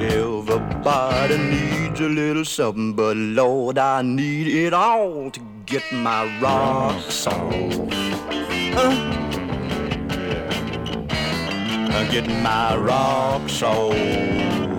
Everybody 0.02 1.38
needs 1.38 2.00
a 2.00 2.08
little 2.08 2.46
something, 2.46 2.94
but 2.94 3.18
Lord, 3.18 3.78
I 3.78 4.02
need 4.02 4.48
it 4.48 4.74
all 4.74 5.30
to 5.32 5.40
get 5.66 5.84
my 5.92 6.40
rocks 6.40 7.28
off. 7.28 7.52
Uh, 8.78 8.96
uh, 11.92 12.12
get 12.12 12.26
my 12.42 12.78
rocks 12.78 13.62
off. 13.62 14.75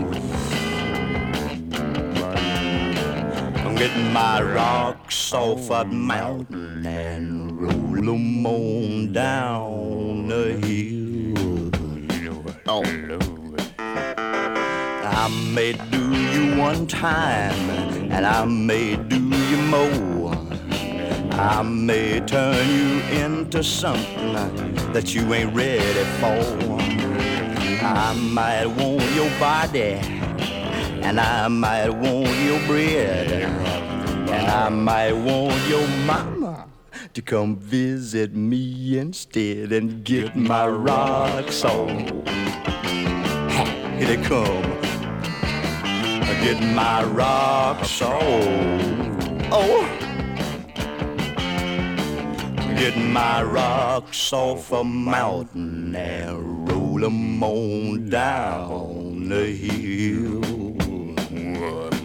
Getting 3.77 4.13
my 4.13 4.43
rocks 4.43 5.33
off 5.33 5.71
a 5.71 5.85
mountain 5.85 6.87
and 6.87 7.61
roll 7.61 7.87
roll 8.07 8.15
'em 8.15 8.47
on 8.47 9.13
down 9.13 10.29
the 10.29 10.53
hill. 10.65 12.45
Oh. 12.67 12.83
I 15.05 15.29
may 15.55 15.73
do 15.91 16.13
you 16.33 16.57
one 16.59 16.87
time, 16.87 17.71
and 18.11 18.25
I 18.27 18.45
may 18.45 18.97
do 18.97 19.21
you 19.51 19.59
more. 19.59 20.37
I 21.33 21.63
may 21.63 22.21
turn 22.21 22.69
you 22.69 23.01
into 23.25 23.63
something 23.63 24.33
that 24.93 25.15
you 25.15 25.35
ain't 25.35 25.55
ready 25.55 26.05
for. 26.21 26.79
I 27.85 28.15
might 28.15 28.67
want 28.67 29.03
your 29.15 29.31
body, 29.39 30.01
and 31.03 31.21
I 31.21 31.49
might 31.49 31.91
want 31.91 32.37
your 32.45 32.61
bread, 32.67 33.31
and 33.31 34.47
I 34.51 34.69
might 34.69 35.13
want 35.13 35.69
your 35.69 35.87
mama 36.07 36.67
to 37.15 37.23
come 37.23 37.57
visit 37.57 38.35
me 38.35 38.99
instead 38.99 39.73
and 39.73 40.05
get 40.05 40.37
my 40.37 40.67
rocks 40.67 41.65
on. 41.65 42.25
Here 43.99 44.07
they 44.07 44.23
come 44.23 44.77
get 46.47 46.63
my 46.63 47.03
rocks 47.03 48.01
off. 48.03 48.21
Oh, 49.51 49.83
get 52.77 52.97
my 52.97 53.43
rocks 53.43 54.33
off 54.33 54.71
a 54.71 54.85
mountain 54.85 55.97
and 55.97 56.69
roll 56.69 57.05
'em 57.05 57.43
on 57.43 58.09
down 58.09 59.29
the 59.29 59.47
hill. 59.47 60.66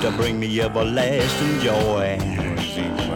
to 0.00 0.10
bring 0.12 0.38
me 0.38 0.60
everlasting 0.60 1.60
joy. 1.60 2.18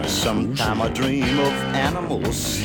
Sometime 0.06 0.82
I 0.82 0.88
dream 0.88 1.38
of 1.38 1.52
animals. 1.74 2.64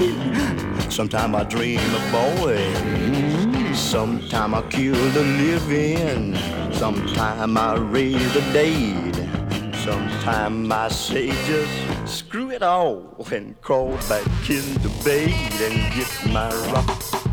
Sometime 0.90 1.36
I 1.36 1.44
dream 1.44 1.80
of 1.80 2.12
boys. 2.12 3.80
Sometime 3.80 4.56
I 4.56 4.62
kill 4.70 4.96
the 5.12 5.24
living. 5.24 6.36
Sometime 6.74 7.58
I 7.58 7.76
raise 7.76 8.34
the 8.34 8.42
dead. 8.54 9.76
Sometime 9.76 10.72
I 10.72 10.88
say 10.90 11.30
just 11.46 12.18
screw 12.18 12.50
it 12.52 12.64
all 12.64 13.26
and 13.32 13.60
crawl 13.62 13.98
back 14.10 14.26
in 14.50 14.74
the 14.82 14.92
bed 15.04 15.32
and 15.62 15.94
get 15.94 16.34
my 16.34 16.50
rock. 16.72 17.27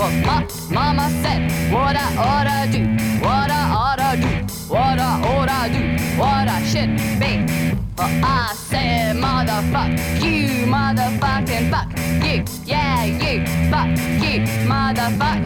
Well, 0.00 0.10
my 0.22 0.46
mama 0.70 1.10
said 1.20 1.70
what 1.70 1.94
I 1.94 2.16
oughta 2.16 2.72
do, 2.72 2.86
what 3.22 3.50
I 3.50 3.70
oughta 3.70 4.16
do, 4.16 4.72
what 4.72 4.98
I 4.98 5.20
oughta 5.28 5.70
do, 5.74 6.18
what 6.18 6.48
I 6.48 6.64
should 6.64 6.96
be. 7.20 7.79
Well, 7.98 8.24
I 8.24 8.52
said, 8.54 9.16
motherfuck 9.16 10.22
you, 10.22 10.66
motherfucking 10.66 11.70
fuck 11.70 11.88
you, 12.24 12.44
yeah, 12.64 13.04
you, 13.04 13.44
fuck 13.70 13.90
you, 14.22 14.40
motherfuck. 14.68 15.40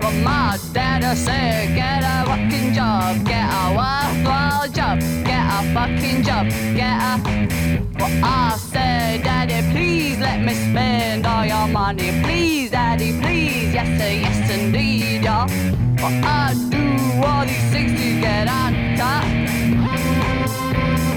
Well, 0.00 0.12
my 0.22 0.58
daddy 0.72 1.16
said, 1.16 1.74
get 1.74 2.02
a 2.04 2.26
fucking 2.26 2.74
job, 2.74 3.24
get 3.24 3.48
a 3.48 3.74
worthwhile 3.76 4.68
job, 4.68 5.00
get 5.24 5.44
a 5.56 5.74
fucking 5.74 6.22
job, 6.22 6.48
get 6.74 6.96
a. 7.10 7.76
Well, 7.98 8.24
I 8.24 8.56
said, 8.58 9.22
Daddy, 9.24 9.72
please 9.72 10.18
let 10.18 10.40
me 10.42 10.52
spend 10.54 11.26
all 11.26 11.46
your 11.46 11.66
money. 11.68 12.22
Please, 12.22 12.70
Daddy, 12.70 13.18
please. 13.20 13.72
Yes, 13.72 13.88
sir, 13.98 14.10
yes, 14.10 14.50
indeed, 14.50 15.24
y'all. 15.24 15.48
Well, 15.96 16.24
I 16.24 16.54
do 16.68 17.26
all 17.26 17.46
these 17.46 17.70
things 17.72 17.98
to 17.98 18.20
get 18.20 18.48
on 18.48 18.96
top. 18.96 19.24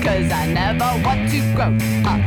Cause 0.02 0.32
I 0.32 0.48
never 0.48 0.90
want 1.04 1.30
to 1.30 1.40
grow 1.54 1.76
up. 2.10 2.22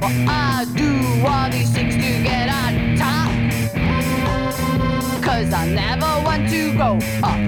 Well, 0.00 0.28
I 0.28 0.66
do 0.74 0.90
all 1.24 1.48
these 1.50 1.70
things 1.70 1.94
to 1.94 2.22
get 2.22 2.48
on 2.48 2.96
top. 2.96 3.30
Cause 5.22 5.52
I 5.52 5.68
never 5.68 6.10
want 6.24 6.48
to 6.50 6.74
grow 6.74 6.98
up. 7.22 7.38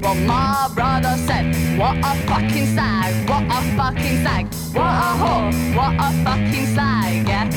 Well, 0.00 0.14
my 0.14 0.70
brother 0.76 1.16
said, 1.26 1.46
What 1.76 1.96
a 1.98 2.14
fucking 2.28 2.66
sag, 2.76 3.28
what 3.28 3.42
a 3.44 3.60
fucking 3.76 4.22
sag, 4.22 4.46
what 4.72 4.84
a 4.84 5.10
whore, 5.20 5.50
what 5.76 5.94
a 5.98 6.12
fucking 6.24 6.66
sag, 6.66 7.26
yeah. 7.26 7.50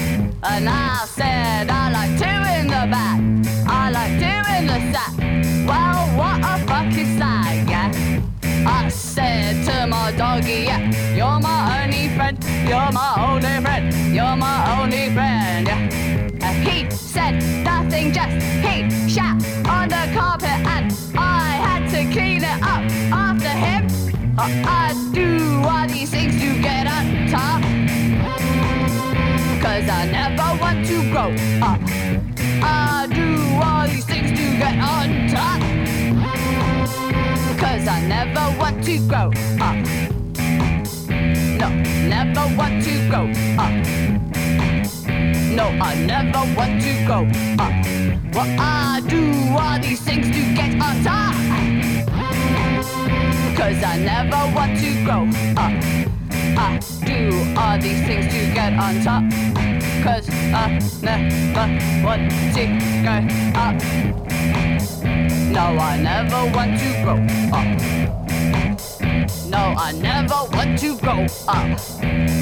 And 0.44 0.68
I 0.68 1.06
said, 1.06 1.70
I 1.70 1.92
like 1.92 2.18
two 2.18 2.40
in 2.58 2.66
the 2.66 2.88
back, 2.90 3.20
I 3.68 3.92
like 3.92 4.14
two 4.18 4.42
in 4.58 4.66
the 4.66 4.80
sack. 4.92 5.14
Well, 5.68 6.18
what 6.18 6.40
a 6.40 6.66
fucking 6.66 7.20
yeah. 7.20 7.39
I 8.66 8.90
said 8.90 9.66
to 9.66 9.88
my 9.88 10.12
doggy, 10.12 10.64
yeah, 10.66 11.16
you're 11.16 11.40
my 11.40 11.84
only 11.84 12.10
friend, 12.16 12.38
you're 12.68 12.92
my 12.92 13.14
only 13.18 13.62
friend, 13.64 14.16
you're 14.16 14.36
my 14.36 14.82
only 14.82 15.14
friend, 15.14 15.68
yeah. 15.68 15.90
And 16.42 16.68
he 16.68 16.90
said 16.92 17.44
nothing, 17.64 18.12
just 18.12 18.32
he 18.66 19.10
shat 19.10 19.36
on 19.68 19.90
the 19.90 20.12
carpet 20.14 20.60
and 20.76 20.94
I 21.18 21.50
had 21.66 21.90
to 21.92 22.12
clean 22.12 22.44
it 22.44 22.62
up 22.62 22.84
after 23.12 23.50
him. 23.50 23.88
I, 24.38 24.64
I 24.66 25.14
do 25.14 25.62
all 25.64 25.88
these 25.88 26.10
things 26.10 26.34
to 26.40 26.62
get 26.62 26.88
on 26.88 27.28
top. 27.28 27.62
Cause 29.62 29.90
I 29.90 30.08
never 30.12 30.62
want 30.62 30.86
to 30.88 31.12
grow 31.12 31.32
up. 31.62 31.80
I 32.62 33.08
do 33.14 33.60
all 33.64 33.88
these 33.88 34.06
things 34.06 34.32
to 34.32 34.58
get 34.58 34.80
on 34.80 35.28
top. 35.30 35.69
Cause 37.70 37.88
I 37.88 38.02
never 38.08 38.58
want 38.58 38.84
to 38.86 38.98
grow 39.08 39.30
up. 39.62 39.76
No, 41.62 41.70
never 42.10 42.56
want 42.58 42.84
to 42.84 43.10
grow 43.12 43.30
up. 43.60 43.86
No, 45.54 45.66
I 45.80 45.94
never 46.04 46.44
want 46.58 46.82
to 46.82 47.06
grow 47.06 47.28
up. 47.60 47.76
Well, 48.34 48.60
I 48.60 49.02
do 49.08 49.22
all 49.56 49.80
these 49.80 50.02
things 50.02 50.26
to 50.36 50.42
get 50.56 50.82
on 50.82 51.04
top. 51.04 51.36
Cause 53.56 53.84
I 53.84 53.98
never 54.00 54.56
want 54.56 54.80
to 54.80 55.04
grow 55.06 55.30
up. 55.56 56.19
I 56.58 56.80
do 57.06 57.54
all 57.58 57.78
these 57.80 58.02
things 58.06 58.26
to 58.34 58.54
get 58.54 58.74
on 58.74 59.02
top. 59.04 59.24
Cause 60.04 60.30
I 60.30 60.80
never 61.02 61.68
want 62.06 62.32
to 62.56 62.66
go 63.04 63.16
up. 63.60 63.78
No, 65.52 65.66
I 65.78 65.98
never 65.98 66.42
want 66.56 66.80
to 66.80 66.90
grow 67.04 67.20
up. 67.52 67.80
No, 69.50 69.76
I 69.78 69.92
never 69.92 70.46
want 70.52 70.80
to 70.80 70.98
grow 70.98 71.26
up. 71.48 72.39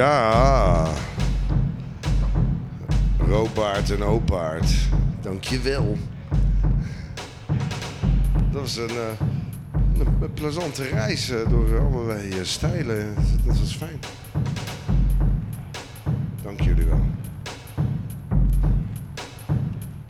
Ja. 0.00 0.86
Roopaard 3.18 3.90
en 3.90 4.02
Opaard. 4.02 4.72
Dankjewel. 5.20 5.96
Dat 8.50 8.60
was 8.60 8.76
een, 8.76 8.88
eh, 8.88 9.26
een, 9.98 10.32
plezante 10.34 10.82
reis 10.82 11.30
eh, 11.30 11.48
door 11.48 11.80
allerlei 11.80 12.30
eh, 12.30 12.36
stijlen. 12.42 13.14
Dat 13.44 13.58
was 13.58 13.76
fijn. 13.76 13.98
Dank 16.42 16.60
jullie 16.60 16.84
wel. 16.84 17.04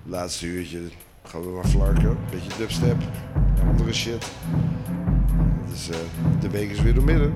Laatste 0.03 0.47
uurtje 0.47 0.81
gaan 1.25 1.41
we 1.41 1.49
maar 1.49 1.69
flarken. 1.69 2.17
Beetje 2.31 2.59
dubstep. 2.59 3.03
Andere 3.69 3.93
shit. 3.93 4.31
Dus 5.71 5.91
de 6.41 6.51
week 6.51 6.71
is 6.71 6.81
weer 6.81 6.95
door 6.95 7.05
midden. 7.05 7.35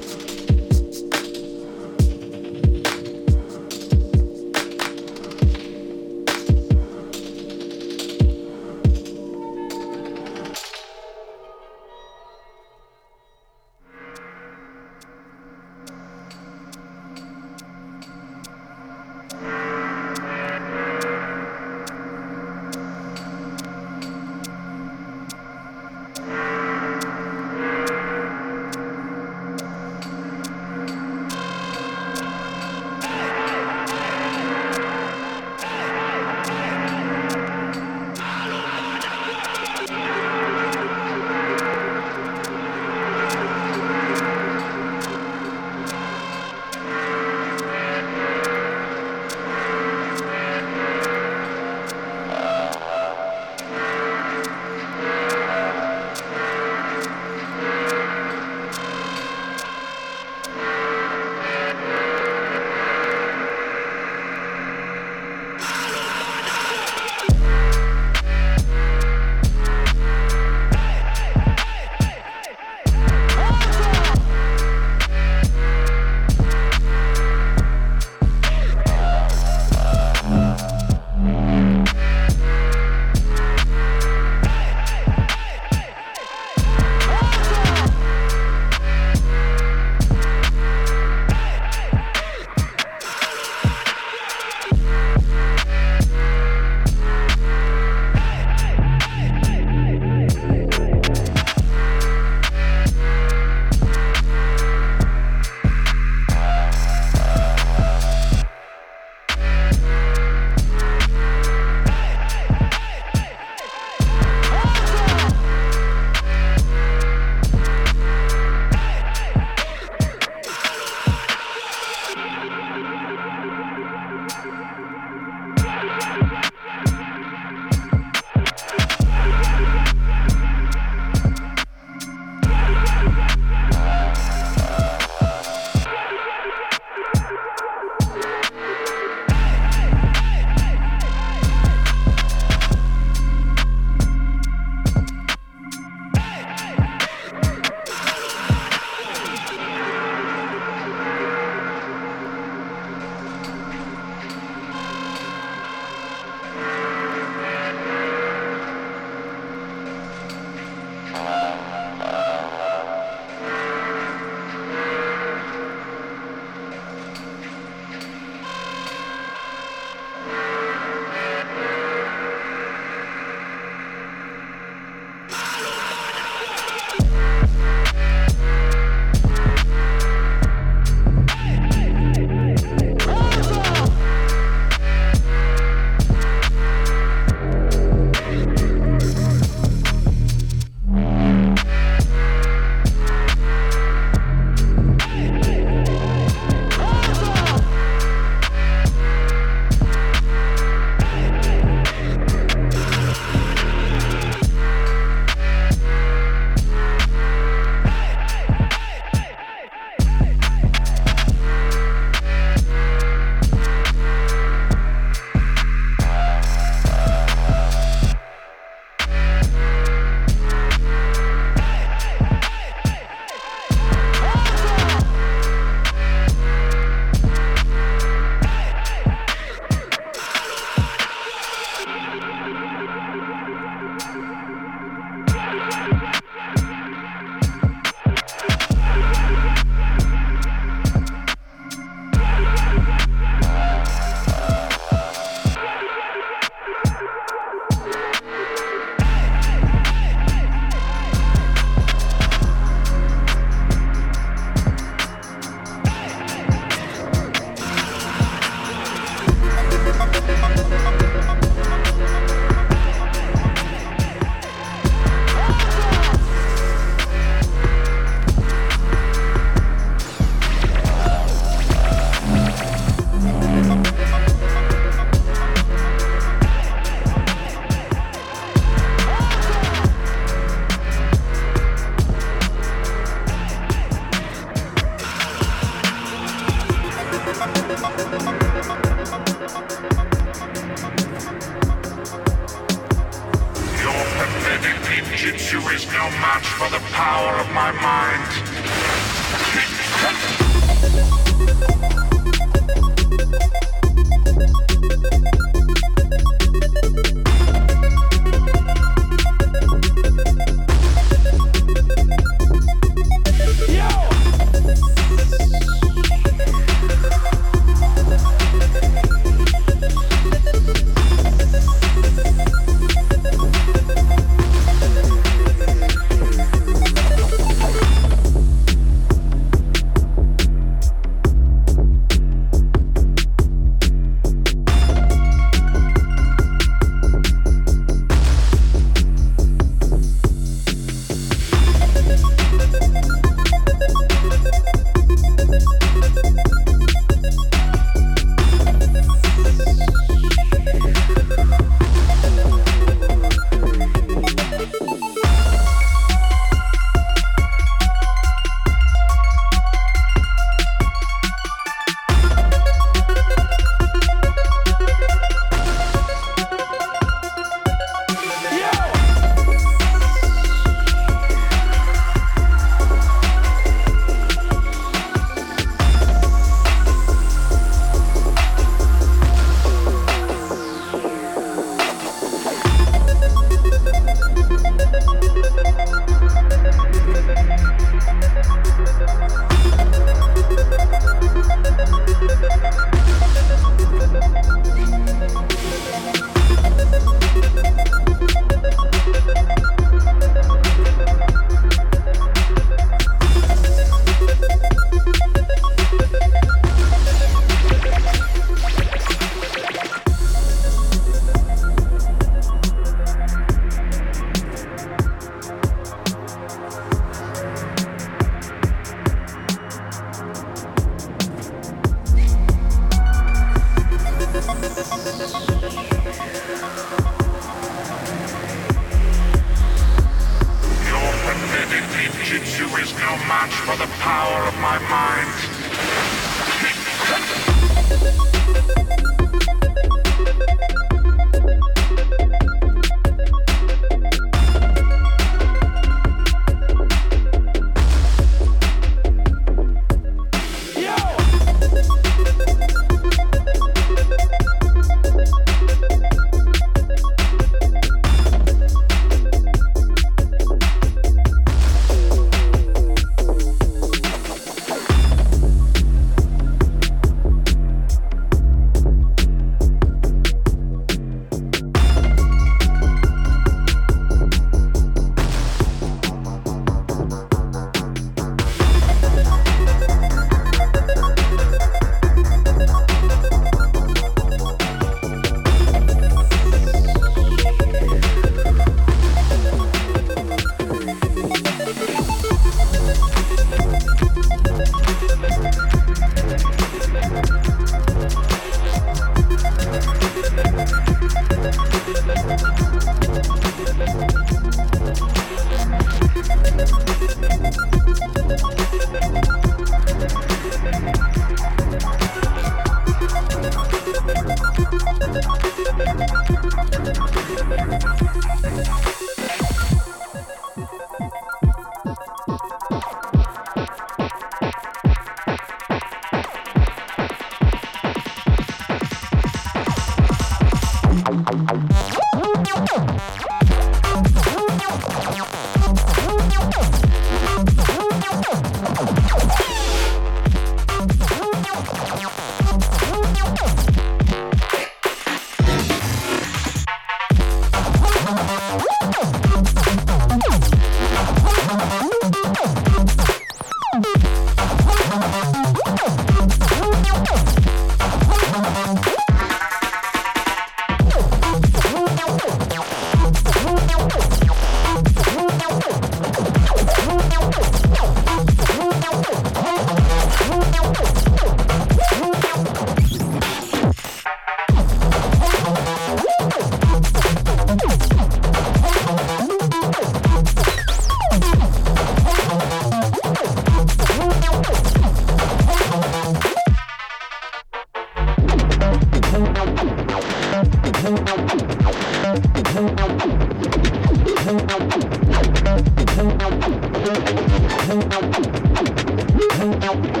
now. 599.73 600.00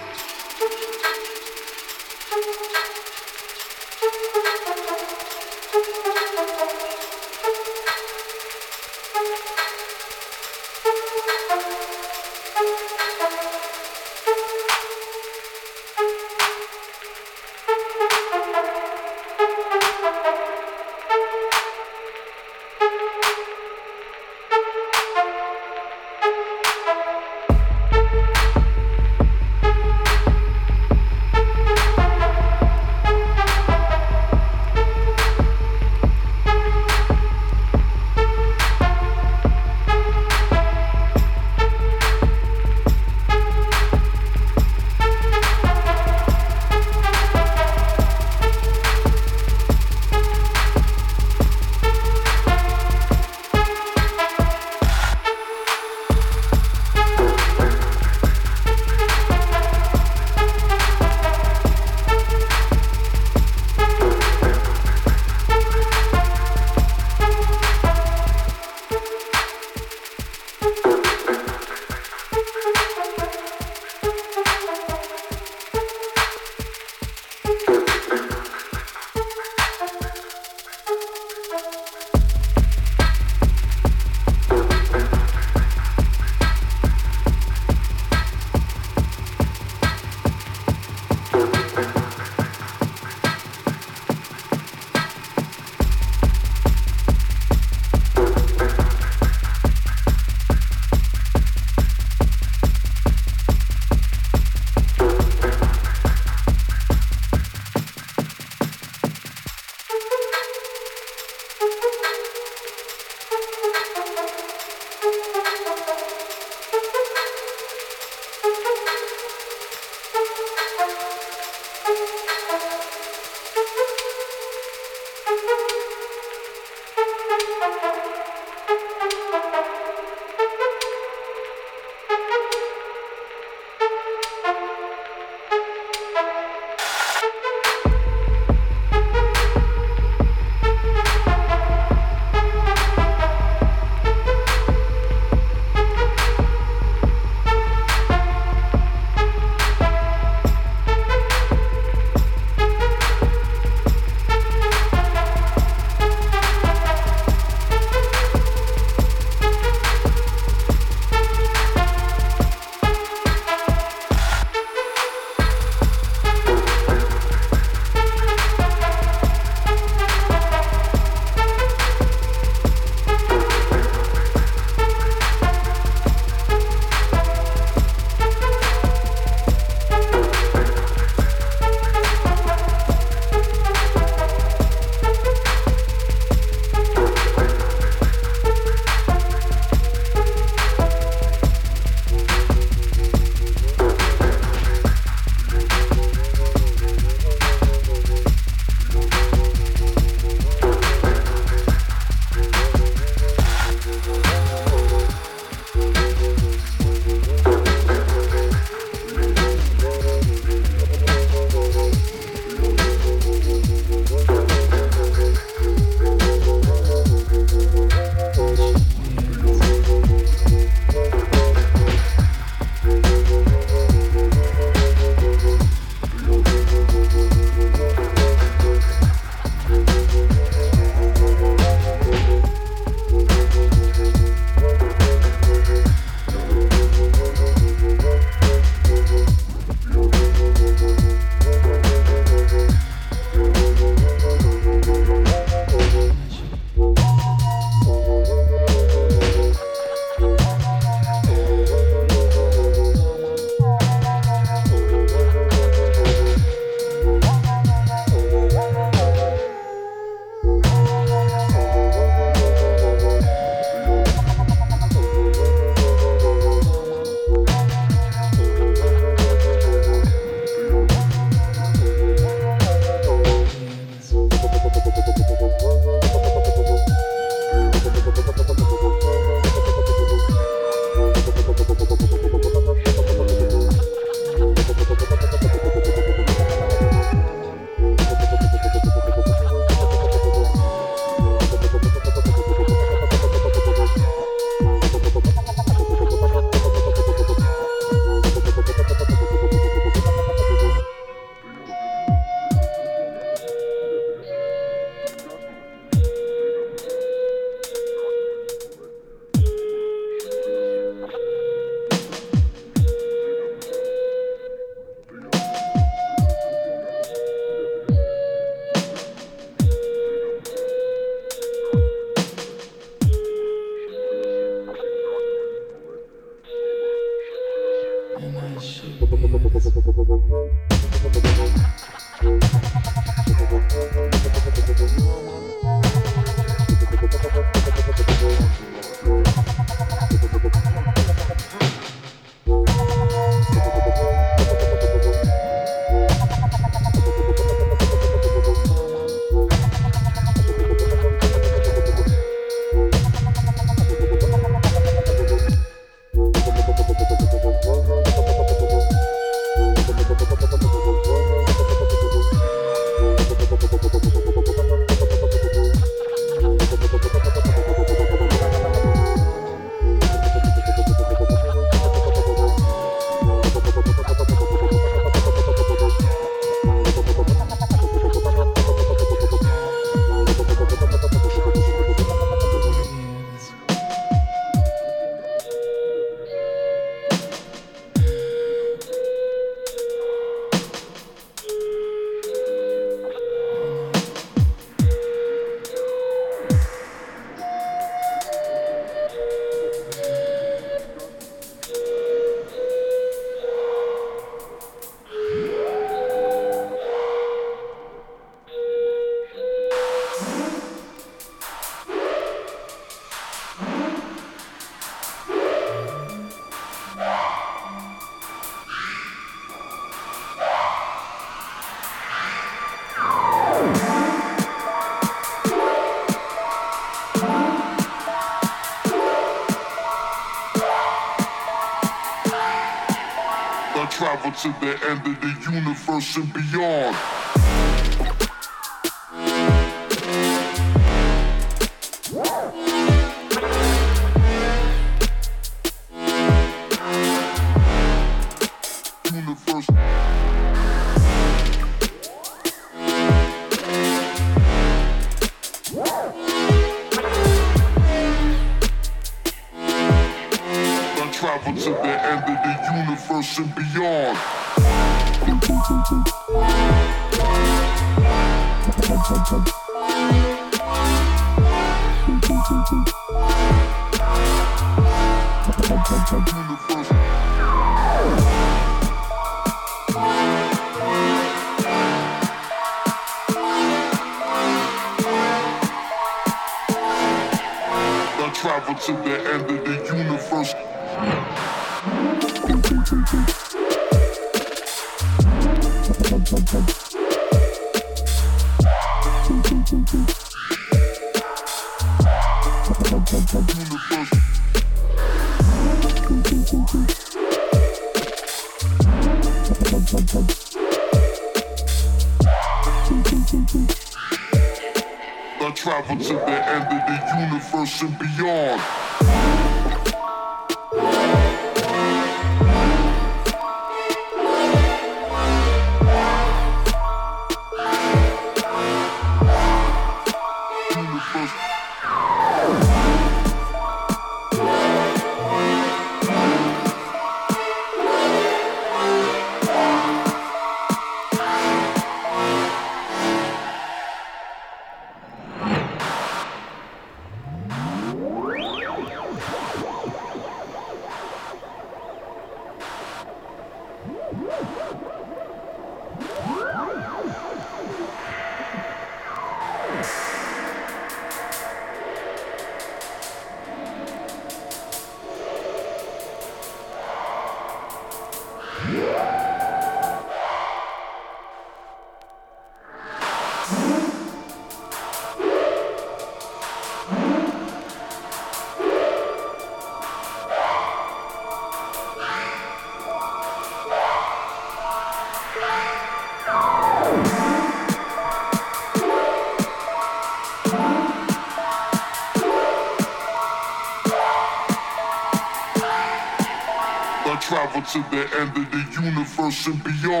To 597.71 597.79
the 597.89 598.03
end 598.19 598.35
of 598.35 598.51
the 598.51 598.81
universe 598.83 599.47
and 599.47 599.63
beyond. 599.63 600.00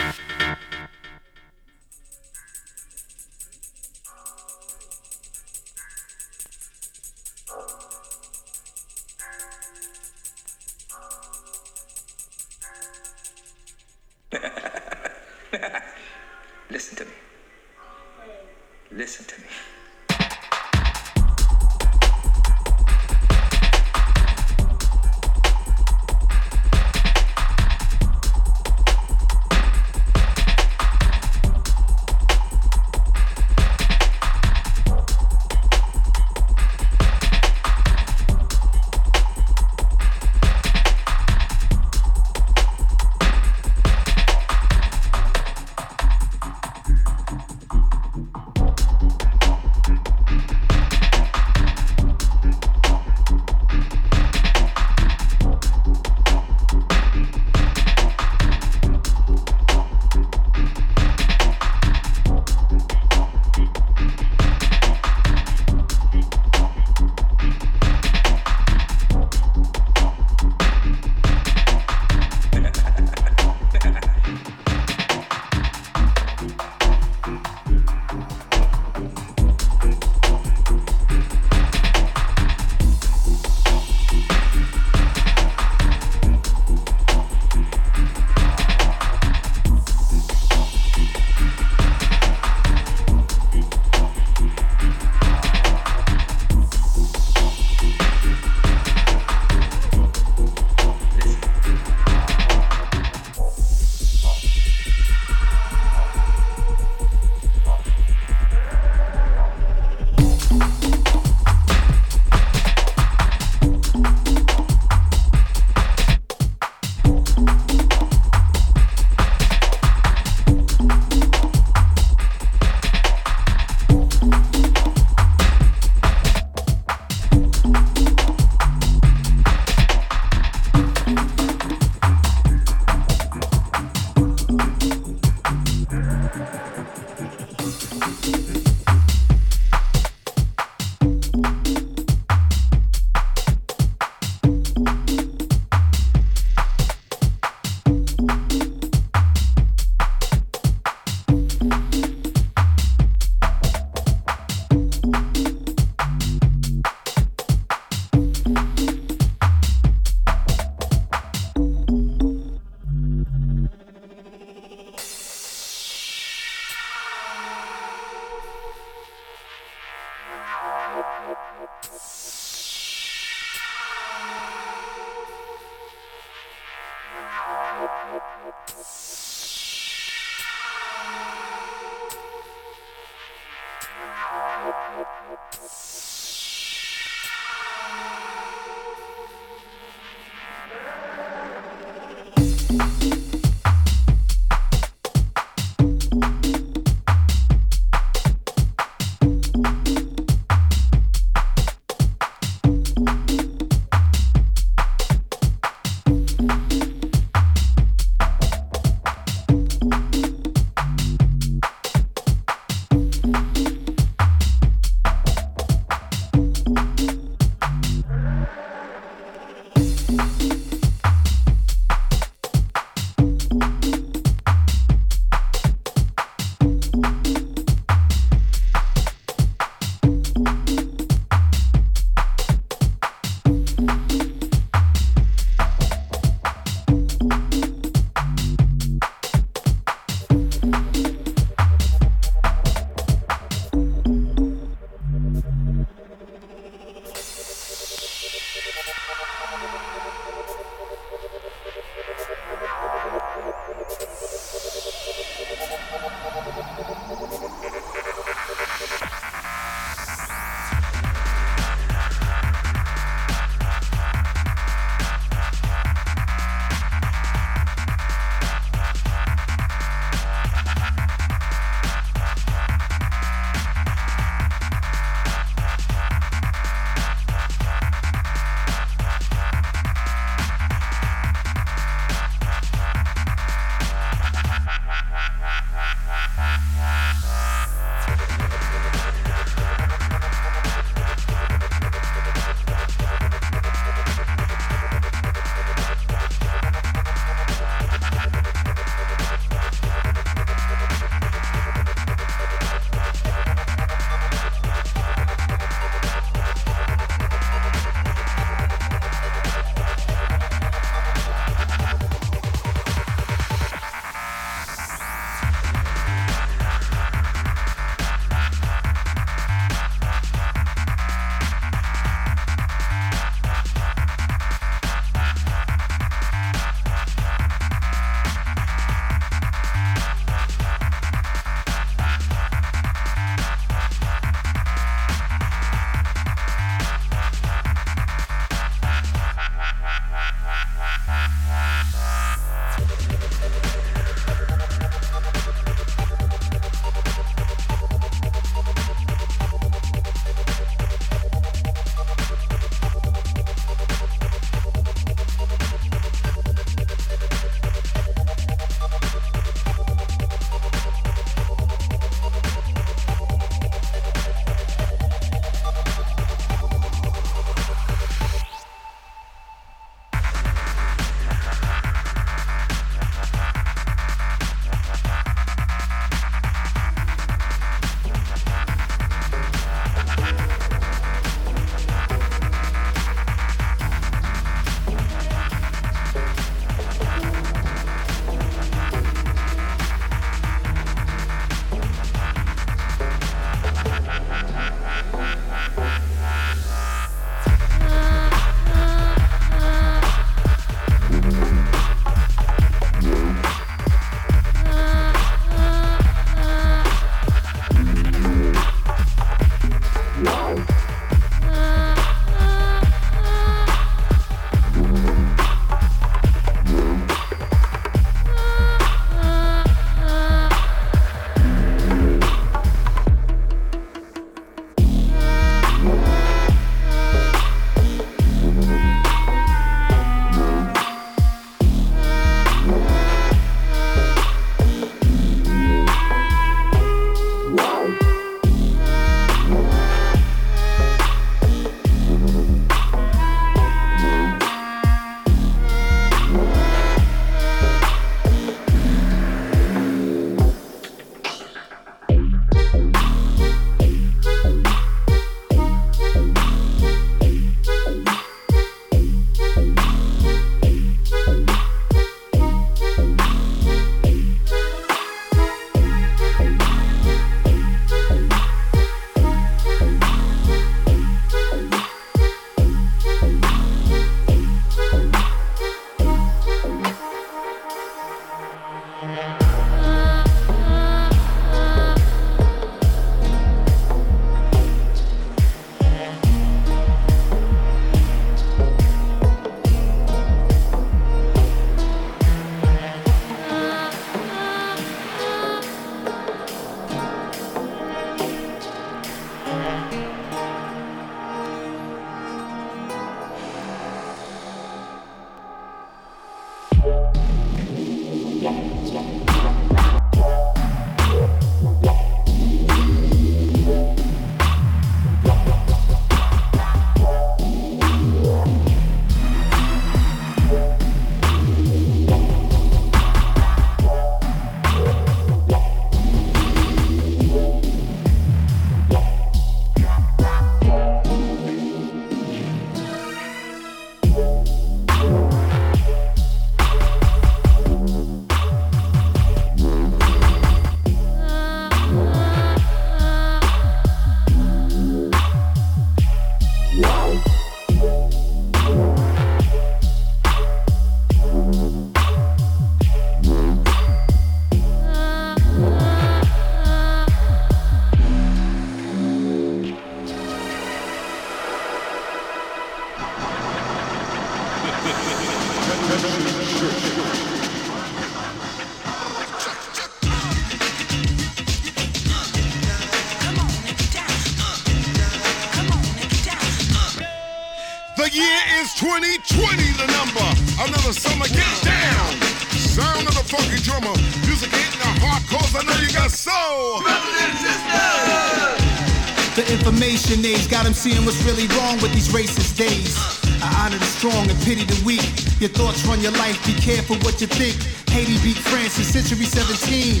Age 590.16 590.48
got 590.48 590.64
them 590.64 590.72
seeing 590.72 591.04
what's 591.04 591.22
really 591.24 591.46
wrong 591.58 591.76
with 591.82 591.92
these 591.92 592.08
racist 592.08 592.56
days. 592.56 592.96
I 593.42 593.66
honor 593.66 593.76
the 593.76 593.84
strong 593.84 594.28
and 594.30 594.38
pity 594.40 594.64
the 594.64 594.80
weak. 594.84 595.04
Your 595.38 595.50
thoughts 595.50 595.84
run 595.84 596.00
your 596.00 596.12
life, 596.12 596.40
be 596.46 596.54
careful 596.54 596.96
what 597.04 597.20
you 597.20 597.26
think. 597.26 597.60
Haiti 597.90 598.16
beat 598.24 598.38
France 598.38 598.78
in 598.78 598.84
century 598.84 599.26
17. 599.26 600.00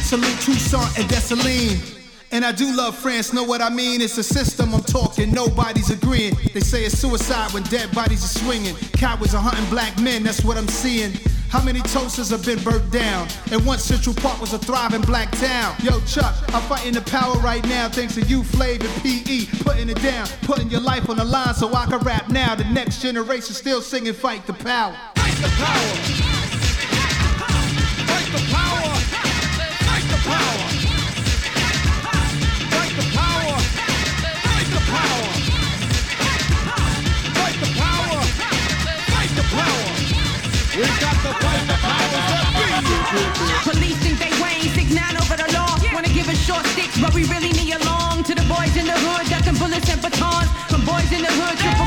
Salute 0.00 0.40
Toussaint 0.40 0.98
and 0.98 1.08
Dessalines. 1.08 1.98
And 2.32 2.46
I 2.46 2.52
do 2.52 2.74
love 2.74 2.96
France, 2.96 3.34
know 3.34 3.44
what 3.44 3.60
I 3.60 3.68
mean? 3.68 4.00
It's 4.00 4.16
a 4.16 4.22
system 4.22 4.74
I'm 4.74 4.82
talking, 4.84 5.30
nobody's 5.32 5.90
agreeing. 5.90 6.34
They 6.54 6.60
say 6.60 6.84
it's 6.84 6.98
suicide 6.98 7.52
when 7.52 7.62
dead 7.64 7.94
bodies 7.94 8.24
are 8.24 8.38
swinging. 8.40 8.74
Cowards 8.96 9.34
are 9.34 9.42
hunting 9.42 9.68
black 9.68 10.00
men, 10.00 10.22
that's 10.22 10.42
what 10.42 10.56
I'm 10.56 10.68
seeing. 10.68 11.12
How 11.52 11.62
many 11.62 11.80
Tulsas 11.80 12.30
have 12.30 12.46
been 12.46 12.58
burnt 12.64 12.90
down? 12.90 13.28
And 13.50 13.64
once 13.66 13.84
Central 13.84 14.14
Park 14.14 14.40
was 14.40 14.54
a 14.54 14.58
thriving 14.58 15.02
black 15.02 15.30
town. 15.32 15.76
Yo, 15.82 16.00
Chuck, 16.06 16.34
I'm 16.54 16.62
fighting 16.62 16.94
the 16.94 17.02
power 17.02 17.34
right 17.40 17.62
now 17.66 17.90
thanks 17.90 18.14
to 18.14 18.22
you, 18.22 18.40
Flav 18.40 18.80
and 18.80 19.02
PE. 19.02 19.62
Putting 19.62 19.90
it 19.90 20.00
down, 20.00 20.26
putting 20.44 20.70
your 20.70 20.80
life 20.80 21.10
on 21.10 21.18
the 21.18 21.24
line 21.24 21.52
so 21.52 21.70
I 21.74 21.84
can 21.84 21.98
rap 21.98 22.30
now. 22.30 22.54
The 22.54 22.64
next 22.64 23.02
generation 23.02 23.54
still 23.54 23.82
singing 23.82 24.14
Fight 24.14 24.46
the 24.46 24.54
Power. 24.54 24.96
Fight 25.14 25.36
the 25.36 25.48
power. 25.58 26.31
Police 43.12 43.98
think 43.98 44.18
they 44.18 44.32
Wayne, 44.40 44.72
six 44.72 44.88
nine 44.94 45.16
over 45.20 45.36
the 45.36 45.48
law. 45.52 45.76
Wanna 45.92 46.08
give 46.08 46.28
us 46.28 46.38
short 46.38 46.64
sticks, 46.72 46.98
but 46.98 47.12
we 47.12 47.24
really 47.24 47.52
need 47.52 47.74
a 47.74 47.84
long. 47.84 48.24
To 48.24 48.34
the 48.34 48.46
boys 48.48 48.74
in 48.76 48.86
the 48.86 48.96
hood, 49.04 49.28
ducking 49.28 49.58
bullets 49.60 49.88
and 49.92 50.00
batons. 50.00 50.48
From 50.70 50.84
boys 50.84 51.12
in 51.12 51.20
the 51.20 51.32
hood, 51.32 51.81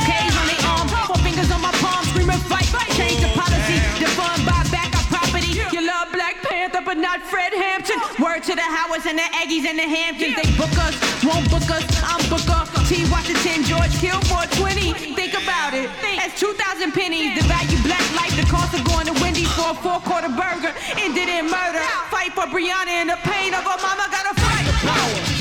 not 7.06 7.22
Fred 7.22 7.54
Hampton. 7.54 8.02
Word 8.18 8.42
to 8.50 8.56
the 8.56 8.66
Howards 8.66 9.06
and 9.06 9.18
the 9.18 9.28
Aggies 9.38 9.70
and 9.70 9.78
the 9.78 9.86
Hamptons. 9.86 10.34
They 10.34 10.50
book 10.58 10.74
us, 10.82 10.98
won't 11.22 11.46
book 11.54 11.70
us. 11.70 11.86
I'm 12.02 12.18
Booker. 12.34 12.66
T. 12.90 13.06
Washington, 13.14 13.62
George 13.64 13.94
Kill 14.02 14.18
420. 14.26 15.14
Think 15.14 15.34
about 15.38 15.74
it. 15.74 15.90
That's 16.02 16.40
2,000 16.40 16.92
pennies. 16.94 17.38
The 17.38 17.46
value 17.46 17.78
black 17.86 18.06
life, 18.18 18.34
the 18.34 18.46
cost 18.50 18.74
of 18.74 18.84
going 18.90 19.06
to 19.06 19.14
Wendy's 19.22 19.52
for 19.54 19.70
a 19.70 19.78
four 19.86 20.00
quarter 20.02 20.30
burger. 20.30 20.74
Ended 20.98 21.30
in 21.30 21.46
murder. 21.46 21.86
Fight 22.10 22.34
for 22.34 22.50
Breonna 22.50 23.06
and 23.06 23.10
the 23.10 23.20
pain 23.22 23.54
of 23.54 23.62
her 23.62 23.80
mama. 23.86 24.10
Gotta 24.10 24.34
fight. 24.42 24.66
Power. 24.82 25.35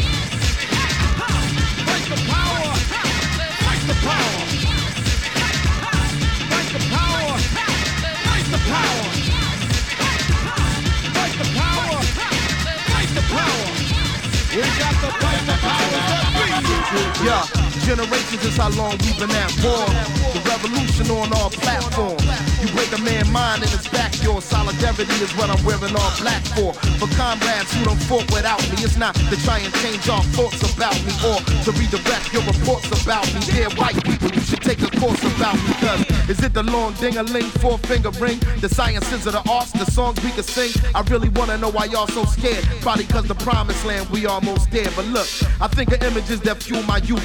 We 14.55 14.61
got 14.61 14.95
the 15.03 15.11
fight 15.19 15.43
the 15.47 15.57
powers 15.59 16.07
that 16.15 16.31
be. 16.31 17.27
Yeah, 17.27 17.74
generations 17.85 18.45
is 18.45 18.57
how 18.57 18.71
long 18.81 18.97
we've 19.05 19.19
been 19.21 19.31
at 19.31 19.53
war. 19.61 19.85
The 20.33 20.41
revolution 20.49 21.07
on 21.13 21.33
our 21.37 21.51
platform. 21.51 22.17
You 22.61 22.69
break 22.73 22.91
a 22.97 23.01
man's 23.05 23.31
mind 23.31 23.63
and 23.63 23.71
it's 23.73 23.89
back 23.89 24.13
your 24.25 24.41
solidarity 24.41 25.13
is 25.21 25.31
what 25.37 25.51
I'm 25.51 25.63
wearing 25.65 25.95
all 25.95 26.13
black 26.19 26.43
for. 26.57 26.73
For 26.97 27.09
comrades 27.15 27.73
who 27.77 27.85
don't 27.85 28.01
fought 28.09 28.25
without 28.33 28.61
me, 28.73 28.81
it's 28.81 28.97
not 28.97 29.15
to 29.15 29.37
try 29.45 29.59
and 29.59 29.73
change 29.85 30.09
our 30.09 30.25
thoughts 30.33 30.65
about 30.73 30.97
me 31.05 31.13
or 31.21 31.39
to 31.65 31.71
redirect 31.77 32.33
your 32.33 32.43
reports 32.49 32.89
about 32.89 33.29
me. 33.35 33.41
Dear 33.53 33.69
white 33.77 34.03
people, 34.03 34.33
you 34.33 34.41
should 34.41 34.63
take 34.63 34.81
a 34.81 34.91
course 34.99 35.23
about 35.37 35.57
me. 35.57 35.73
Cause 35.85 36.01
is 36.31 36.43
it 36.43 36.55
the 36.55 36.63
long 36.63 36.95
ding-a-ling, 36.95 37.51
four 37.61 37.77
finger 37.79 38.11
ring? 38.17 38.41
The 38.61 38.69
sciences 38.69 39.27
of 39.27 39.35
the 39.35 39.45
arts, 39.51 39.73
the 39.73 39.85
songs 39.85 40.23
we 40.25 40.31
can 40.31 40.43
sing? 40.43 40.73
I 40.95 41.03
really 41.13 41.29
wanna 41.29 41.59
know 41.59 41.71
why 41.71 41.85
y'all 41.87 42.09
so 42.09 42.25
scared. 42.25 42.65
Probably 42.81 43.05
cause 43.05 43.29
the 43.29 43.35
promised 43.35 43.85
land 43.85 44.09
we 44.09 44.25
almost 44.25 44.71
there. 44.71 44.89
But 44.97 45.05
look, 45.07 45.29
I 45.61 45.69
think 45.69 45.93
of 45.93 46.03
images 46.03 46.41
that 46.43 46.63
fuel 46.63 46.83
my 46.85 46.99
youth. 46.99 47.25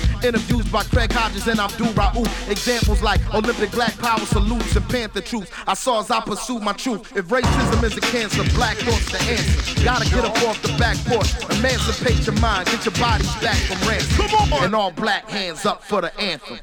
Interviews 0.49 0.71
by 0.71 0.83
Craig 0.83 1.11
Hodges 1.11 1.47
and 1.47 1.59
Abdul 1.59 1.93
Rauf. 1.93 2.49
Examples 2.49 3.03
like 3.03 3.21
Olympic 3.35 3.71
black 3.71 3.95
power 3.99 4.19
salutes 4.19 4.75
and 4.75 4.89
Panther 4.89 5.21
truth. 5.21 5.51
I 5.67 5.75
saw 5.75 5.99
as 5.99 6.09
I 6.09 6.21
pursue 6.21 6.59
my 6.59 6.73
truth. 6.73 7.15
If 7.15 7.27
racism 7.27 7.83
is 7.83 7.95
a 7.97 8.01
cancer, 8.01 8.43
black 8.55 8.77
thoughts 8.77 9.11
the 9.11 9.19
answer. 9.31 9.83
Gotta 9.83 10.09
get 10.09 10.25
up 10.25 10.35
off 10.47 10.59
the 10.63 10.75
back 10.79 10.97
porch. 11.05 11.35
Emancipate 11.55 12.25
your 12.25 12.35
mind, 12.39 12.67
get 12.67 12.83
your 12.83 12.95
bodies 12.95 13.31
back 13.35 13.57
from 13.57 13.87
ransom. 13.87 14.27
Come 14.27 14.53
on! 14.53 14.63
And 14.63 14.75
all 14.75 14.91
black 14.91 15.29
hands 15.29 15.65
up 15.67 15.83
for 15.83 16.01
the 16.01 16.19
anthem. 16.19 16.57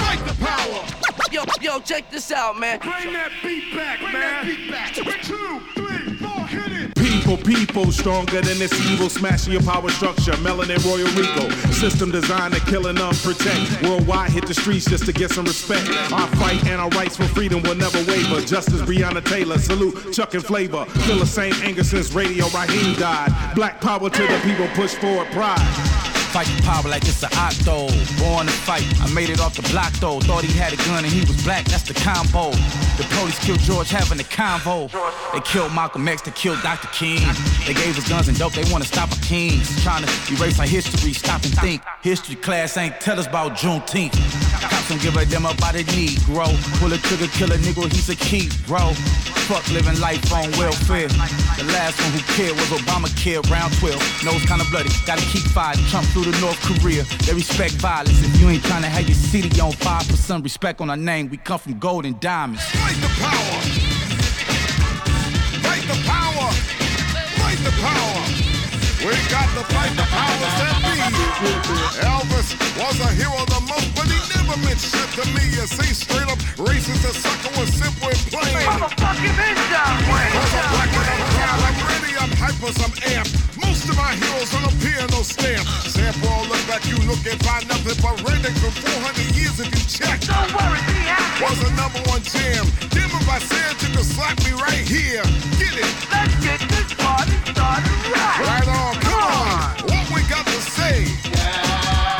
Fight 0.00 0.26
the 0.26 0.34
power. 0.44 1.04
Yo, 1.30 1.44
yo, 1.60 1.80
check 1.80 2.10
this 2.10 2.32
out, 2.32 2.58
man. 2.58 2.80
Bring 2.80 3.12
that 3.12 3.30
beat 3.44 3.76
back, 3.76 4.00
Bring 4.00 4.12
man. 4.12 4.20
That 4.20 4.44
beat 4.44 4.70
back. 4.70 4.92
Two, 4.92 5.60
three, 5.74 5.84
four, 5.84 5.88
hit 5.90 6.03
People, 7.36 7.66
people, 7.66 7.92
stronger 7.92 8.40
than 8.40 8.58
this 8.58 8.72
evil, 8.92 9.08
smashing 9.08 9.52
your 9.52 9.62
power 9.62 9.88
structure. 9.90 10.32
Melanin 10.32 10.84
Royal 10.84 11.08
Rico, 11.16 11.48
system 11.72 12.10
designed 12.10 12.54
to 12.54 12.60
kill 12.60 12.86
and 12.86 12.98
unprotect. 12.98 13.88
Worldwide, 13.88 14.30
hit 14.30 14.46
the 14.46 14.54
streets 14.54 14.84
just 14.84 15.04
to 15.06 15.12
get 15.12 15.30
some 15.30 15.44
respect. 15.44 15.88
Our 16.12 16.28
fight 16.36 16.64
and 16.66 16.80
our 16.80 16.90
rights 16.90 17.16
for 17.16 17.24
freedom 17.24 17.62
will 17.62 17.74
never 17.74 17.98
waver. 18.04 18.40
Justice 18.40 18.82
Breonna 18.82 19.24
Taylor, 19.24 19.58
salute 19.58 20.12
Chuck 20.12 20.34
and 20.34 20.44
Flavor. 20.44 20.84
Feel 20.84 21.18
the 21.18 21.26
same 21.26 21.54
anger 21.62 21.82
since 21.82 22.12
Radio 22.12 22.46
Raheem 22.48 22.94
died. 22.94 23.32
Black 23.54 23.80
power 23.80 24.08
to 24.08 24.22
the 24.22 24.40
people, 24.44 24.68
push 24.74 24.94
forward 24.94 25.26
pride. 25.32 26.13
Fight 26.34 26.48
the 26.48 26.62
power 26.62 26.82
like 26.90 27.06
it's 27.06 27.22
an 27.22 27.30
octo. 27.38 27.86
Born 28.18 28.46
to 28.46 28.52
fight, 28.66 28.82
I 29.00 29.06
made 29.14 29.30
it 29.30 29.38
off 29.38 29.54
the 29.54 29.62
block 29.70 29.92
though. 30.02 30.18
Thought 30.18 30.42
he 30.42 30.50
had 30.58 30.72
a 30.72 30.76
gun 30.78 31.04
and 31.04 31.12
he 31.12 31.20
was 31.20 31.40
black, 31.44 31.64
that's 31.66 31.84
the 31.84 31.94
combo. 31.94 32.50
The 32.98 33.06
police 33.14 33.38
killed 33.38 33.60
George 33.60 33.88
having 33.88 34.18
a 34.18 34.24
convo. 34.24 34.90
They 35.32 35.38
killed 35.42 35.72
Malcolm 35.72 36.08
X, 36.08 36.22
they 36.22 36.32
killed 36.32 36.60
Dr. 36.60 36.88
King. 36.88 37.22
They 37.66 37.74
gave 37.74 37.96
us 37.96 38.08
guns 38.08 38.26
and 38.26 38.36
dope, 38.36 38.52
they 38.54 38.66
wanna 38.72 38.84
stop 38.84 39.12
our 39.12 39.22
kings. 39.22 39.70
Trying 39.84 40.02
to 40.02 40.10
erase 40.34 40.58
our 40.58 40.66
history, 40.66 41.12
stop 41.12 41.40
and 41.44 41.54
think. 41.58 41.82
History 42.02 42.34
class 42.34 42.76
ain't 42.76 42.98
tell 43.00 43.20
us 43.20 43.28
about 43.28 43.52
Juneteenth. 43.54 44.18
Cops 44.58 44.88
don't 44.88 45.00
give 45.00 45.16
a 45.16 45.24
damn 45.26 45.46
about 45.46 45.76
a 45.76 45.84
Negro. 45.94 46.50
Pull 46.80 46.92
a 46.92 46.98
trigger, 46.98 47.28
kill 47.28 47.52
a 47.52 47.58
nigga, 47.58 47.86
he's 47.92 48.08
a 48.08 48.16
key, 48.16 48.50
bro. 48.66 48.92
Fuck 49.46 49.70
living 49.70 50.00
life 50.00 50.32
on 50.32 50.50
welfare. 50.58 51.06
The 51.06 51.64
last 51.70 52.00
one 52.00 52.10
who 52.10 52.20
cared 52.34 52.56
was 52.56 52.66
Obamacare, 52.74 53.44
round 53.50 53.72
12. 53.78 54.24
Nose 54.24 54.42
kinda 54.46 54.64
bloody, 54.70 54.90
gotta 55.06 55.22
keep 55.30 55.44
fighting. 55.54 55.84
Trump 55.86 56.06
through 56.08 56.23
to 56.24 56.40
North 56.40 56.60
Korea. 56.62 57.04
They 57.26 57.34
respect 57.34 57.74
violence. 57.74 58.22
If 58.24 58.40
you 58.40 58.48
ain't 58.48 58.64
trying 58.64 58.82
to 58.82 58.88
have 58.88 59.06
your 59.06 59.14
city 59.16 59.60
on 59.60 59.72
5% 59.72 60.42
respect 60.42 60.80
on 60.80 60.88
our 60.88 60.96
name, 60.96 61.28
we 61.28 61.36
come 61.36 61.58
from 61.58 61.78
gold 61.78 62.06
and 62.06 62.18
diamonds. 62.18 62.64
Fight 62.64 62.96
the 63.04 63.12
power. 63.20 63.60
Fight 65.60 65.84
the 65.84 65.98
power. 66.08 66.48
Fight 67.36 67.60
the 67.60 67.72
power. 67.76 68.20
We 69.04 69.12
got 69.28 69.52
to 69.52 69.64
fight 69.68 69.92
the 70.00 70.06
powers 70.08 70.54
that 70.64 70.80
be. 70.80 70.96
Elvis 72.00 72.56
was 72.80 72.96
a 73.04 73.10
hero 73.12 73.44
the 73.44 73.60
most, 73.68 73.92
but 73.92 74.08
he 74.08 74.16
never 74.32 74.56
meant 74.64 74.80
shit 74.80 75.08
to 75.20 75.28
me. 75.36 75.44
You 75.52 75.68
see, 75.68 75.92
straight 75.92 76.24
up 76.24 76.40
racist, 76.56 77.04
the 77.04 77.12
sucker 77.12 77.52
was 77.60 77.68
simple 77.68 78.08
and 78.08 78.24
plain. 78.32 78.64
Motherfucking 78.64 79.36
down, 79.68 81.23
I'm 81.44 81.76
ready, 81.88 82.12
I'm 82.16 82.32
hyper, 82.40 82.72
I'm 82.80 82.94
amped. 83.12 83.34
Most 83.60 83.88
of 83.88 83.96
my 83.96 84.12
heroes 84.16 84.50
don't 84.52 84.66
appear 84.72 85.00
no 85.12 85.20
stamp. 85.22 85.66
Sample 85.84 86.28
all 86.28 86.46
look 86.48 86.62
like 86.68 86.84
you 86.86 86.96
look 87.04 87.20
and 87.26 87.38
find 87.44 87.68
nothing 87.68 87.98
but 88.00 88.16
redneck 88.24 88.56
for 88.62 88.72
400 88.72 89.36
years 89.36 89.60
if 89.60 89.68
you 89.68 89.84
check. 89.84 90.20
Don't 90.24 90.50
worry, 90.56 90.80
be 90.88 90.98
happy. 91.04 91.44
Was 91.44 91.60
a 91.64 91.70
number 91.76 92.00
one 92.08 92.22
jam. 92.22 92.64
Damn 92.90 93.12
if 93.12 93.28
I 93.28 93.38
said 93.38 93.76
you 93.82 93.90
could 93.94 94.08
slap 94.08 94.36
me 94.44 94.52
right 94.56 94.84
here. 94.84 95.24
Get 95.60 95.74
it. 95.76 95.90
Let's 96.12 96.34
get 96.40 96.60
this 96.72 96.90
party 96.96 97.36
started 97.52 97.92
right. 98.08 98.38
Right 98.48 98.68
on, 98.68 98.92
come 99.04 99.20
on. 99.20 99.68
What 99.92 100.04
we 100.14 100.20
got 100.32 100.46
to 100.48 100.60
say? 100.76 101.04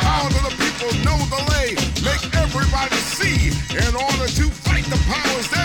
Power 0.05 0.29
to 0.29 0.41
the 0.49 0.53
people, 0.61 0.91
no 1.01 1.17
delay. 1.33 1.73
Make 2.05 2.23
everybody 2.37 2.95
see. 3.01 3.49
In 3.75 3.93
order 3.95 4.27
to 4.29 4.45
fight 4.63 4.85
the 4.85 4.99
powers 5.09 5.49
that 5.51 5.64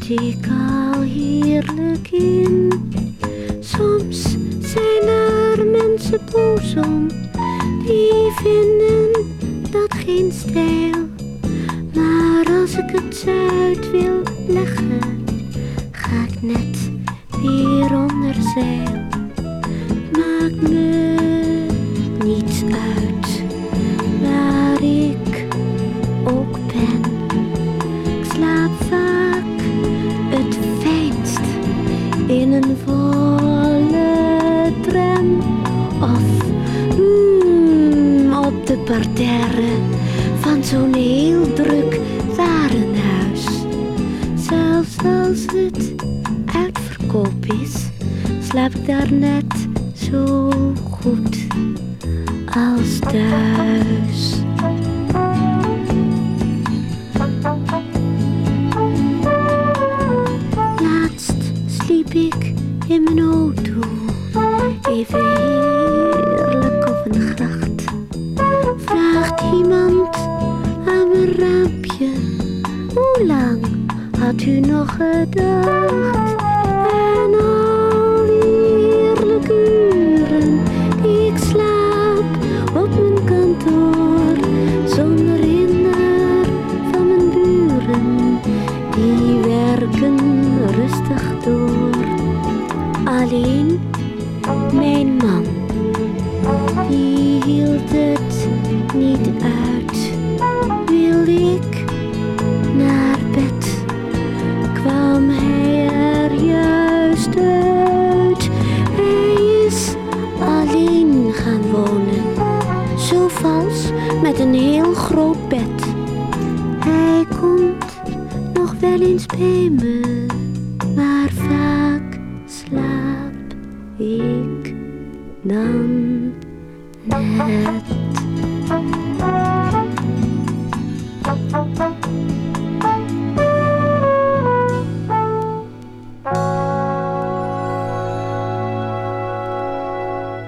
dut 0.00 0.10
ik 0.10 1.75